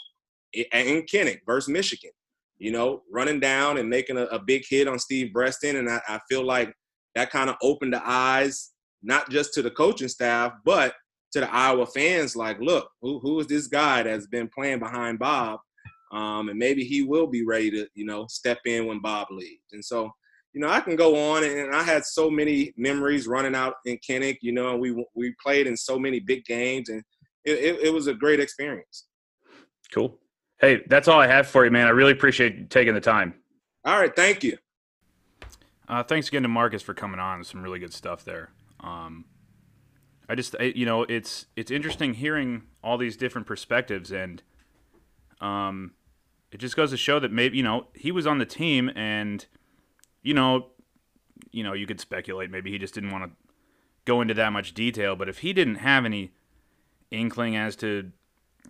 in 0.52 1.02
Kinnick 1.02 1.40
versus 1.46 1.68
Michigan. 1.68 2.10
You 2.58 2.72
know, 2.72 3.02
running 3.10 3.40
down 3.40 3.78
and 3.78 3.88
making 3.88 4.18
a, 4.18 4.24
a 4.24 4.38
big 4.38 4.64
hit 4.68 4.86
on 4.86 4.98
Steve 4.98 5.32
Breaston, 5.32 5.76
and 5.76 5.88
I, 5.88 6.00
I 6.06 6.20
feel 6.28 6.44
like 6.44 6.72
that 7.14 7.30
kind 7.30 7.48
of 7.48 7.56
opened 7.62 7.94
the 7.94 8.02
eyes 8.04 8.72
not 9.02 9.30
just 9.30 9.54
to 9.54 9.62
the 9.62 9.70
coaching 9.70 10.08
staff, 10.08 10.52
but 10.64 10.94
to 11.32 11.40
the 11.40 11.52
Iowa 11.52 11.86
fans. 11.86 12.36
Like, 12.36 12.60
look, 12.60 12.90
who 13.00 13.18
who 13.20 13.40
is 13.40 13.46
this 13.46 13.66
guy 13.66 14.02
that's 14.02 14.26
been 14.26 14.48
playing 14.54 14.78
behind 14.78 15.18
Bob? 15.18 15.60
Um, 16.12 16.48
and 16.48 16.58
maybe 16.58 16.84
he 16.84 17.02
will 17.02 17.28
be 17.28 17.44
ready 17.46 17.70
to, 17.70 17.86
you 17.94 18.04
know, 18.04 18.26
step 18.28 18.58
in 18.66 18.86
when 18.86 19.00
Bob 19.00 19.28
leaves. 19.30 19.62
And 19.72 19.84
so, 19.84 20.10
you 20.52 20.60
know, 20.60 20.68
I 20.68 20.80
can 20.80 20.96
go 20.96 21.14
on, 21.32 21.44
and 21.44 21.72
I 21.74 21.84
had 21.84 22.04
so 22.04 22.28
many 22.28 22.74
memories 22.76 23.28
running 23.28 23.54
out 23.54 23.74
in 23.86 23.96
Kinnick. 23.98 24.38
You 24.42 24.52
know, 24.52 24.76
we 24.76 25.06
we 25.14 25.34
played 25.42 25.66
in 25.66 25.76
so 25.76 25.98
many 25.98 26.20
big 26.20 26.44
games, 26.44 26.88
and 26.88 27.02
it, 27.44 27.52
it, 27.52 27.80
it 27.84 27.92
was 27.92 28.08
a 28.08 28.14
great 28.14 28.40
experience. 28.40 29.06
Cool. 29.94 30.18
Hey, 30.60 30.82
that's 30.86 31.08
all 31.08 31.18
I 31.18 31.26
have 31.26 31.46
for 31.46 31.64
you, 31.64 31.70
man. 31.70 31.86
I 31.86 31.90
really 31.90 32.12
appreciate 32.12 32.56
you 32.56 32.64
taking 32.64 32.92
the 32.92 33.00
time. 33.00 33.34
All 33.84 33.98
right, 33.98 34.14
thank 34.14 34.44
you. 34.44 34.58
Uh, 35.88 36.02
thanks 36.02 36.28
again 36.28 36.42
to 36.42 36.48
Marcus 36.48 36.82
for 36.82 36.92
coming 36.92 37.18
on. 37.18 37.42
Some 37.44 37.62
really 37.62 37.78
good 37.78 37.94
stuff 37.94 38.24
there. 38.24 38.50
Um, 38.80 39.24
I 40.28 40.34
just, 40.34 40.54
I, 40.60 40.64
you 40.76 40.84
know, 40.84 41.04
it's 41.04 41.46
it's 41.56 41.70
interesting 41.70 42.14
hearing 42.14 42.62
all 42.84 42.98
these 42.98 43.16
different 43.16 43.46
perspectives, 43.46 44.12
and 44.12 44.42
um, 45.40 45.92
it 46.52 46.58
just 46.58 46.76
goes 46.76 46.90
to 46.90 46.96
show 46.96 47.18
that 47.18 47.32
maybe 47.32 47.56
you 47.56 47.62
know 47.62 47.86
he 47.94 48.12
was 48.12 48.26
on 48.26 48.38
the 48.38 48.46
team, 48.46 48.90
and 48.94 49.46
you 50.22 50.34
know, 50.34 50.68
you 51.50 51.64
know, 51.64 51.72
you 51.72 51.86
could 51.86 52.00
speculate 52.00 52.50
maybe 52.50 52.70
he 52.70 52.78
just 52.78 52.94
didn't 52.94 53.10
want 53.10 53.24
to 53.24 53.30
go 54.04 54.20
into 54.20 54.34
that 54.34 54.52
much 54.52 54.74
detail, 54.74 55.16
but 55.16 55.28
if 55.28 55.38
he 55.38 55.54
didn't 55.54 55.76
have 55.76 56.04
any 56.04 56.32
inkling 57.10 57.56
as 57.56 57.74
to 57.76 58.12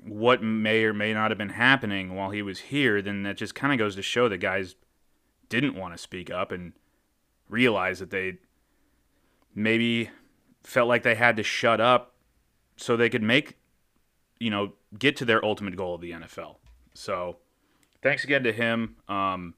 what 0.04 0.42
may 0.42 0.84
or 0.84 0.92
may 0.92 1.12
not 1.12 1.30
have 1.30 1.38
been 1.38 1.50
happening 1.50 2.14
while 2.14 2.30
he 2.30 2.42
was 2.42 2.58
here, 2.58 3.02
then 3.02 3.22
that 3.24 3.36
just 3.36 3.54
kind 3.54 3.72
of 3.72 3.78
goes 3.78 3.96
to 3.96 4.02
show 4.02 4.28
that 4.28 4.38
guys 4.38 4.74
didn't 5.48 5.74
want 5.74 5.94
to 5.94 5.98
speak 5.98 6.30
up 6.30 6.52
and 6.52 6.72
realize 7.48 7.98
that 7.98 8.10
they 8.10 8.38
maybe 9.54 10.10
felt 10.62 10.88
like 10.88 11.02
they 11.02 11.14
had 11.14 11.36
to 11.36 11.42
shut 11.42 11.80
up 11.80 12.14
so 12.76 12.96
they 12.96 13.10
could 13.10 13.22
make, 13.22 13.58
you 14.38 14.50
know, 14.50 14.72
get 14.98 15.16
to 15.16 15.24
their 15.24 15.44
ultimate 15.44 15.76
goal 15.76 15.94
of 15.94 16.00
the 16.00 16.12
NFL. 16.12 16.56
So, 16.94 17.36
thanks 18.02 18.24
again 18.24 18.42
to 18.44 18.52
him. 18.52 18.96
Um, 19.08 19.54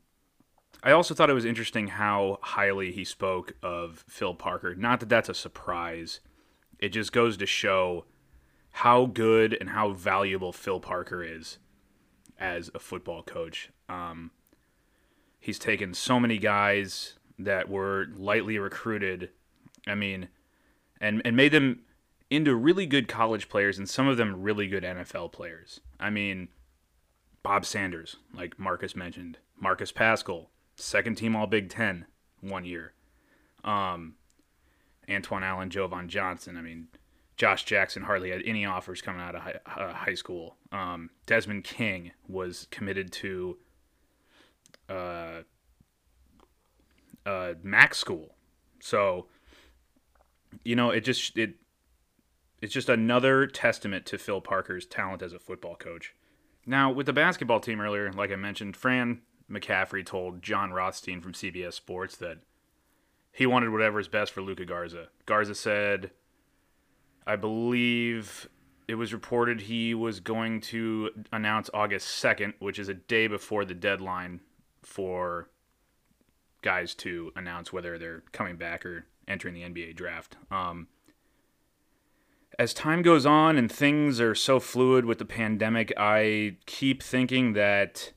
I 0.83 0.91
also 0.93 1.15
thought 1.15 1.31
it 1.31 1.35
was 1.35 1.45
interesting 1.45 1.89
how 1.89 2.39
highly 2.43 2.91
he 2.91 3.05
spoke 3.05 3.55
of 3.63 4.05
Phil 4.09 4.35
Parker. 4.35 4.75
Not 4.75 5.01
that 5.01 5.09
that's 5.09 5.29
a 5.29 5.35
surprise. 5.35 6.21
It 6.79 6.89
just 6.89 7.13
goes 7.13 7.37
to 7.37 7.47
show 7.47 8.07
how 8.73 9.07
good 9.07 9.57
and 9.61 9.71
how 9.71 9.93
valuable 9.93 10.53
Phil 10.53 10.81
Parker 10.81 11.23
is 11.23 11.59
as 12.39 12.71
a 12.75 12.79
football 12.79 13.23
coach. 13.23 13.71
Um, 13.89 14.31
he's 15.39 15.59
taken 15.59 15.95
so 15.95 16.19
many 16.19 16.39
guys 16.39 17.15
that 17.39 17.69
were 17.69 18.09
lightly 18.17 18.59
recruited 18.59 19.31
I 19.87 19.95
mean, 19.95 20.29
and 21.01 21.23
and 21.25 21.37
made 21.37 21.53
them 21.53 21.81
into 22.31 22.55
really 22.55 22.87
good 22.87 23.09
college 23.09 23.49
players 23.49 23.79
and 23.79 23.89
some 23.89 24.09
of 24.09 24.17
them 24.17 24.43
really 24.43 24.67
good 24.67 24.85
NFL 24.85 25.33
players. 25.33 25.81
I 26.01 26.11
mean, 26.11 26.49
Bob 27.43 27.67
Sanders, 27.67 28.17
like 28.35 28.59
Marcus 28.59 28.97
mentioned, 28.97 29.39
Marcus 29.59 29.93
Paschal, 29.93 30.51
second 30.77 31.17
team 31.17 31.37
All 31.37 31.47
Big 31.47 31.69
Ten 31.69 32.07
one 32.41 32.65
year. 32.65 32.93
Um, 33.65 34.15
Antwan 35.09 35.43
Allen, 35.43 35.69
Jovon 35.69 36.07
Johnson. 36.09 36.57
I 36.57 36.63
mean, 36.63 36.89
Josh 37.43 37.65
Jackson 37.65 38.05
hardly 38.05 38.31
had 38.31 38.43
any 38.47 38.65
offers 38.65 39.03
coming 39.03 39.21
out 39.21 39.35
of 39.35 39.43
high, 39.43 39.59
uh, 39.67 39.93
high 39.93 40.15
school. 40.15 40.55
Um, 40.71 41.11
Desmond 41.27 41.65
King 41.65 42.13
was 42.29 42.69
committed 42.71 43.11
to 43.15 43.59
uh, 44.89 45.41
uh, 47.27 47.55
Mac 47.65 47.97
school. 47.97 48.37
So 48.79 49.27
you 50.63 50.77
know, 50.77 50.91
it 50.91 51.01
just 51.01 51.37
it 51.37 51.57
it's 52.61 52.73
just 52.73 52.89
another 52.89 53.49
testament 53.49 54.07
to 54.07 54.19
Phil 54.19 54.41
Parker's 54.41 54.87
talent 54.87 55.21
as 55.21 55.33
a 55.33 55.41
football 55.41 55.75
coach. 55.75 56.15
Now, 56.65 56.93
with 56.93 57.07
the 57.07 57.13
basketball 57.13 57.59
team 57.59 57.81
earlier, 57.81 58.13
like 58.13 58.31
I 58.31 58.37
mentioned, 58.37 58.77
Fran 58.77 59.23
McCaffery 59.51 60.07
told 60.07 60.43
Jon 60.43 60.71
Rothstein 60.71 61.21
from 61.21 61.33
CBS 61.33 61.73
Sports 61.73 62.15
that 62.19 62.39
he 63.33 63.47
wanted 63.47 63.71
whatever 63.71 63.99
is 63.99 64.07
best 64.07 64.31
for 64.31 64.43
Luka 64.43 64.65
Garza. 64.65 65.09
Garza 65.27 65.57
said, 65.57 66.13
I 67.27 67.37
believe 67.37 68.49
it 68.89 68.97
was 68.97 69.13
reported 69.13 69.63
he 69.63 69.95
was 69.95 70.21
going 70.21 70.61
to 70.61 71.11
announce 71.33 71.71
August 71.73 72.23
2nd, 72.23 72.55
which 72.59 72.79
is 72.79 72.89
a 72.89 72.95
day 72.95 73.27
before 73.27 73.65
the 73.65 73.75
deadline 73.75 74.41
for 74.83 75.49
guys 76.63 76.95
to 76.95 77.33
announce 77.37 77.73
whether 77.73 77.99
they're 77.99 78.23
coming 78.33 78.57
back 78.57 78.85
or 78.85 79.07
entering 79.29 79.55
the 79.55 79.63
NBA 79.63 79.95
draft. 79.95 80.37
Um, 80.51 80.89
as 82.59 82.75
time 82.75 83.03
goes 83.03 83.25
on 83.25 83.57
and 83.57 83.71
things 83.71 84.21
are 84.21 84.35
so 84.35 84.61
fluid 84.61 85.05
with 85.05 85.19
the 85.19 85.25
pandemic, 85.25 85.93
I 85.97 86.57
keep 86.67 87.03
thinking 87.03 87.55
that 87.55 88.13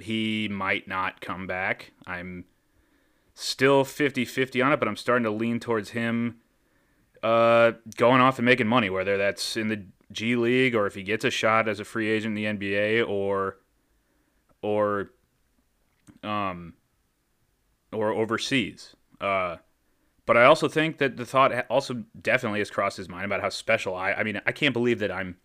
he 0.00 0.48
might 0.48 0.88
not 0.88 1.20
come 1.20 1.46
back. 1.46 1.92
I'm 2.06 2.46
still 3.34 3.84
50 3.84 4.24
50 4.24 4.62
on 4.62 4.72
it, 4.72 4.78
but 4.78 4.88
I'm 4.88 4.96
starting 4.96 5.24
to 5.24 5.30
lean 5.30 5.60
towards 5.60 5.90
him 5.90 6.40
uh, 7.22 7.72
going 7.96 8.20
off 8.20 8.38
and 8.38 8.46
making 8.46 8.66
money, 8.66 8.90
whether 8.90 9.16
that's 9.16 9.56
in 9.56 9.68
the 9.68 9.84
G 10.12 10.36
League 10.36 10.74
or 10.74 10.86
if 10.86 10.94
he 10.94 11.02
gets 11.02 11.24
a 11.24 11.30
shot 11.30 11.68
as 11.68 11.80
a 11.80 11.84
free 11.84 12.08
agent 12.08 12.36
in 12.38 12.58
the 12.58 12.68
NBA 12.70 13.06
or 13.08 13.58
or 14.62 15.10
um 16.22 16.74
or 17.92 18.10
overseas. 18.12 18.94
Uh, 19.20 19.56
But 20.26 20.36
I 20.36 20.44
also 20.44 20.68
think 20.68 20.98
that 20.98 21.16
the 21.16 21.26
thought 21.26 21.66
also 21.68 22.04
definitely 22.20 22.60
has 22.60 22.70
crossed 22.70 22.96
his 22.96 23.08
mind 23.08 23.24
about 23.24 23.40
how 23.40 23.48
special 23.48 23.94
I. 23.96 24.12
I 24.12 24.22
mean, 24.22 24.40
I 24.46 24.52
can't 24.52 24.72
believe 24.72 25.00
that 25.00 25.10
I'm 25.10 25.36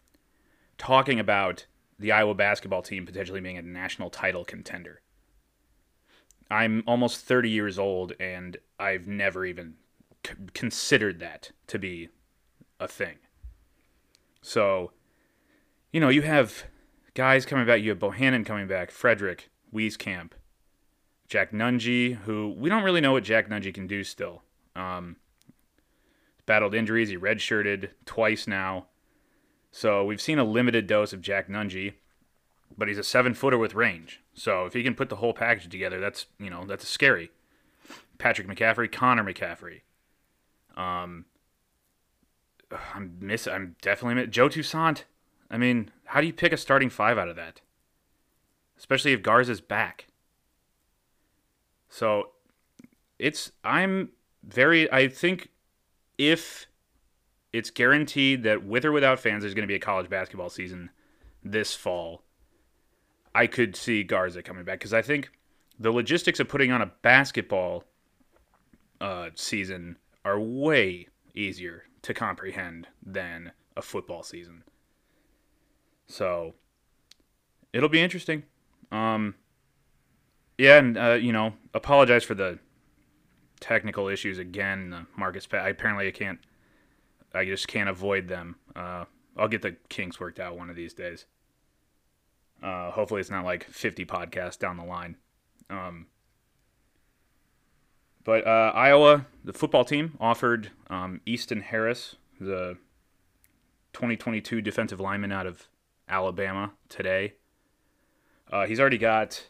talking 0.77 1.19
about 1.19 1.65
the 1.97 2.11
Iowa 2.11 2.35
basketball 2.35 2.81
team 2.81 3.05
potentially 3.05 3.41
being 3.41 3.57
a 3.57 3.61
national 3.61 4.09
title 4.09 4.45
contender. 4.45 5.01
I'm 6.51 6.83
almost 6.85 7.21
30 7.25 7.49
years 7.49 7.79
old 7.79 8.13
and 8.19 8.57
I've 8.79 9.07
never 9.07 9.45
even 9.45 9.75
considered 10.53 11.19
that 11.19 11.51
to 11.67 11.79
be 11.79 12.09
a 12.79 12.87
thing. 12.87 13.17
So, 14.41 14.91
you 15.91 15.99
know, 15.99 16.09
you 16.09 16.21
have 16.21 16.65
guys 17.13 17.45
coming 17.45 17.65
back. 17.65 17.81
You 17.81 17.89
have 17.89 17.99
Bohannon 17.99 18.45
coming 18.45 18.67
back, 18.67 18.91
Fredrick, 18.91 19.47
Wieskamp, 19.73 20.31
Jack 21.27 21.51
Nunge, 21.51 22.15
who 22.15 22.53
we 22.57 22.69
don't 22.69 22.83
really 22.83 23.01
know 23.01 23.13
what 23.13 23.23
Jack 23.23 23.49
Nunge 23.49 23.73
can 23.73 23.87
do 23.87 24.03
still. 24.03 24.43
Um, 24.75 25.15
battled 26.45 26.75
injuries. 26.75 27.09
He 27.09 27.17
redshirted 27.17 27.89
twice 28.05 28.47
now. 28.47 28.87
So 29.71 30.05
we've 30.05 30.21
seen 30.21 30.39
a 30.39 30.43
limited 30.43 30.87
dose 30.87 31.11
of 31.11 31.21
Jack 31.21 31.49
Nunge, 31.49 31.93
but 32.77 32.87
he's 32.87 32.97
a 32.97 33.03
seven 33.03 33.33
footer 33.33 33.57
with 33.57 33.75
range. 33.75 34.21
So 34.33 34.65
if 34.65 34.73
he 34.73 34.83
can 34.83 34.95
put 34.95 35.09
the 35.09 35.17
whole 35.17 35.33
package 35.33 35.69
together, 35.69 35.99
that's 35.99 36.27
you 36.39 36.49
know 36.49 36.65
that's 36.65 36.87
scary. 36.87 37.31
Patrick 38.17 38.47
McCaffery, 38.47 38.91
Connor 38.91 39.23
McCaffery. 39.23 39.81
Um, 40.75 41.25
I'm 42.93 43.17
miss. 43.19 43.47
I'm 43.47 43.75
definitely 43.81 44.27
Joe 44.27 44.49
Toussaint. 44.49 45.05
I 45.49 45.57
mean, 45.57 45.91
how 46.05 46.21
do 46.21 46.27
you 46.27 46.33
pick 46.33 46.51
a 46.51 46.57
starting 46.57 46.89
five 46.89 47.17
out 47.17 47.29
of 47.29 47.35
that? 47.35 47.61
Especially 48.77 49.13
if 49.13 49.21
Garza's 49.21 49.61
back. 49.61 50.07
So, 51.89 52.31
it's 53.19 53.51
I'm 53.63 54.09
very. 54.43 54.91
I 54.91 55.07
think 55.07 55.49
if 56.17 56.67
it's 57.53 57.69
guaranteed 57.69 58.43
that 58.43 58.65
with 58.65 58.83
or 58.83 58.91
without 58.91 59.19
fans, 59.19 59.43
there's 59.43 59.53
going 59.53 59.63
to 59.63 59.67
be 59.67 59.75
a 59.75 59.79
college 59.79 60.09
basketball 60.09 60.49
season 60.49 60.89
this 61.43 61.73
fall. 61.73 62.23
I 63.33 63.47
could 63.47 63.75
see 63.75 64.03
Garza 64.03 64.41
coming 64.41 64.63
back 64.63 64.79
because 64.79 64.93
I 64.93 65.01
think 65.01 65.29
the 65.79 65.91
logistics 65.91 66.39
of 66.39 66.47
putting 66.47 66.71
on 66.71 66.81
a 66.81 66.91
basketball 67.01 67.83
uh, 68.99 69.29
season 69.35 69.97
are 70.25 70.39
way 70.39 71.07
easier 71.33 71.83
to 72.01 72.13
comprehend 72.13 72.87
than 73.05 73.51
a 73.77 73.81
football 73.81 74.23
season. 74.23 74.63
So 76.07 76.55
it'll 77.71 77.89
be 77.89 78.01
interesting. 78.01 78.43
Um, 78.91 79.35
yeah, 80.57 80.77
and 80.79 80.97
uh, 80.97 81.13
you 81.13 81.31
know, 81.31 81.53
apologize 81.73 82.23
for 82.23 82.33
the 82.35 82.59
technical 83.59 84.07
issues 84.07 84.39
again. 84.39 84.93
Uh, 84.93 85.03
Marcus, 85.17 85.47
pa- 85.47 85.65
apparently 85.65 86.07
I 86.07 86.11
can't. 86.11 86.39
I 87.33 87.45
just 87.45 87.67
can't 87.67 87.89
avoid 87.89 88.27
them. 88.27 88.55
Uh, 88.75 89.05
I'll 89.37 89.47
get 89.47 89.61
the 89.61 89.75
kinks 89.89 90.19
worked 90.19 90.39
out 90.39 90.57
one 90.57 90.69
of 90.69 90.75
these 90.75 90.93
days. 90.93 91.25
Uh, 92.63 92.91
hopefully, 92.91 93.19
it's 93.19 93.29
not 93.29 93.43
like 93.43 93.65
50 93.65 94.05
podcasts 94.05 94.57
down 94.57 94.77
the 94.77 94.85
line. 94.85 95.17
Um, 95.69 96.07
but 98.25 98.45
uh, 98.45 98.71
Iowa, 98.75 99.27
the 99.43 99.53
football 99.53 99.85
team, 99.85 100.17
offered 100.19 100.71
um, 100.89 101.21
Easton 101.25 101.61
Harris, 101.61 102.15
the 102.41 102.77
2022 103.93 104.61
defensive 104.61 104.99
lineman 104.99 105.31
out 105.31 105.45
of 105.45 105.67
Alabama, 106.09 106.71
today. 106.89 107.35
Uh, 108.51 108.65
he's 108.65 108.79
already 108.79 108.97
got, 108.97 109.47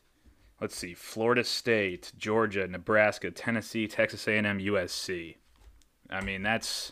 let's 0.59 0.75
see, 0.75 0.93
Florida 0.93 1.43
State, 1.43 2.11
Georgia, 2.17 2.67
Nebraska, 2.67 3.31
Tennessee, 3.31 3.87
Texas 3.87 4.27
A&M, 4.27 4.59
USC. 4.59 5.37
I 6.09 6.21
mean, 6.21 6.43
that's 6.43 6.91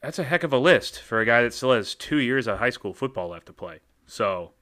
that's 0.00 0.18
a 0.20 0.24
heck 0.24 0.44
of 0.44 0.52
a 0.52 0.58
list 0.58 1.02
for 1.02 1.20
a 1.20 1.26
guy 1.26 1.42
that 1.42 1.52
still 1.52 1.72
has 1.72 1.94
two 1.94 2.18
years 2.18 2.46
of 2.46 2.58
high 2.58 2.70
school 2.70 2.94
football 2.94 3.28
left 3.28 3.46
to 3.46 3.52
play. 3.52 3.80
So 4.06 4.52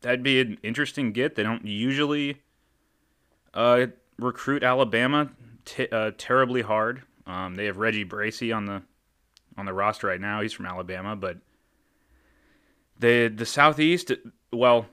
that'd 0.00 0.22
be 0.22 0.40
an 0.40 0.58
interesting 0.62 1.12
get. 1.12 1.34
They 1.34 1.42
don't 1.42 1.66
usually 1.66 2.40
uh, 3.54 3.86
recruit 4.18 4.62
Alabama 4.62 5.30
t- 5.64 5.88
uh, 5.90 6.12
terribly 6.16 6.62
hard. 6.62 7.02
Um, 7.26 7.54
they 7.54 7.66
have 7.66 7.76
Reggie 7.78 8.04
Bracey 8.04 8.54
on 8.54 8.66
the 8.66 8.82
on 9.56 9.66
the 9.66 9.72
roster 9.72 10.06
right 10.06 10.20
now. 10.20 10.40
He's 10.40 10.52
from 10.52 10.66
Alabama, 10.66 11.16
but 11.16 11.38
the 12.98 13.28
the 13.28 13.46
Southeast, 13.46 14.12
well, 14.52 14.86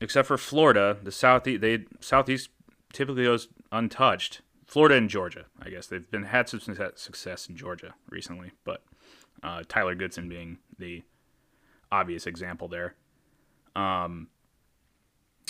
except 0.00 0.28
for 0.28 0.38
Florida, 0.38 0.96
the 1.02 1.12
Southeast 1.12 1.60
they 1.60 1.84
Southeast 2.00 2.50
typically 2.92 3.24
goes 3.24 3.48
untouched. 3.72 4.42
Florida 4.66 4.94
and 4.94 5.10
Georgia, 5.10 5.46
I 5.60 5.68
guess 5.68 5.88
they've 5.88 6.08
been 6.10 6.24
had 6.24 6.48
some 6.48 6.60
success 6.60 7.48
in 7.48 7.56
Georgia 7.56 7.94
recently, 8.08 8.52
but 8.64 8.84
uh, 9.42 9.64
Tyler 9.68 9.96
Goodson 9.96 10.28
being 10.28 10.58
the 10.78 11.02
obvious 11.90 12.24
example 12.24 12.68
there. 12.68 12.94
Um, 13.74 14.28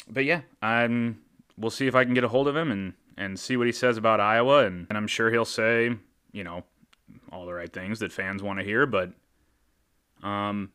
but 0.09 0.25
yeah, 0.25 0.43
I'm 0.63 1.21
we'll 1.57 1.71
see 1.71 1.87
if 1.87 1.95
I 1.95 2.05
can 2.05 2.15
get 2.15 2.25
a 2.25 2.29
hold 2.29 2.49
of 2.49 2.57
him 2.57 2.71
and, 2.71 2.95
and 3.17 3.39
see 3.39 3.57
what 3.57 3.67
he 3.67 3.73
says 3.73 3.97
about 3.97 4.21
Iowa. 4.21 4.65
And, 4.65 4.87
and 4.89 4.97
I'm 4.97 5.07
sure 5.07 5.31
he'll 5.31 5.45
say, 5.45 5.97
you 6.33 6.45
know, 6.45 6.65
all 7.33 7.47
the 7.47 7.55
right 7.55 7.73
things 7.73 7.99
that 8.01 8.13
fans 8.13 8.43
want 8.43 8.59
to 8.59 8.65
hear. 8.65 8.87
But, 8.87 9.13
um, 10.23 10.71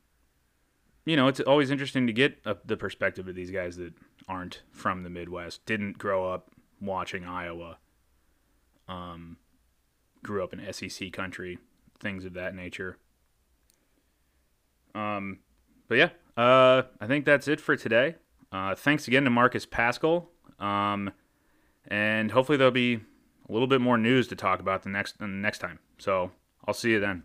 you 1.05 1.15
know, 1.15 1.27
it's 1.27 1.39
always 1.39 1.71
interesting 1.71 2.07
to 2.07 2.13
get 2.13 2.37
a, 2.45 2.57
the 2.65 2.77
perspective 2.77 3.27
of 3.27 3.35
these 3.35 3.51
guys 3.51 3.77
that 3.77 3.93
aren't 4.27 4.61
from 4.71 5.03
the 5.03 5.09
Midwest, 5.09 5.65
didn't 5.65 5.97
grow 5.97 6.31
up 6.31 6.49
watching 6.81 7.25
Iowa, 7.25 7.77
um, 8.87 9.37
grew 10.23 10.43
up 10.43 10.53
in 10.53 10.73
SEC 10.73 11.11
country, 11.11 11.59
things 11.99 12.25
of 12.25 12.33
that 12.33 12.55
nature. 12.55 12.97
Um, 14.93 15.39
but 15.87 15.97
yeah, 15.97 16.09
uh, 16.37 16.83
I 16.99 17.07
think 17.07 17.25
that's 17.25 17.47
it 17.47 17.59
for 17.61 17.75
today. 17.75 18.15
Uh, 18.51 18.73
thanks 18.75 19.07
again 19.07 19.23
to 19.25 19.29
Marcus 19.29 19.65
Paschal 19.65 20.31
um, 20.59 21.11
and 21.87 22.31
hopefully 22.31 22.57
there'll 22.57 22.71
be 22.71 23.01
a 23.47 23.51
little 23.51 23.67
bit 23.67 23.81
more 23.81 23.97
news 23.97 24.27
to 24.27 24.35
talk 24.35 24.59
about 24.59 24.83
the 24.83 24.89
next 24.89 25.19
the 25.19 25.27
next 25.27 25.59
time. 25.59 25.79
So 25.97 26.31
I'll 26.67 26.73
see 26.73 26.91
you 26.91 26.99
then. 26.99 27.23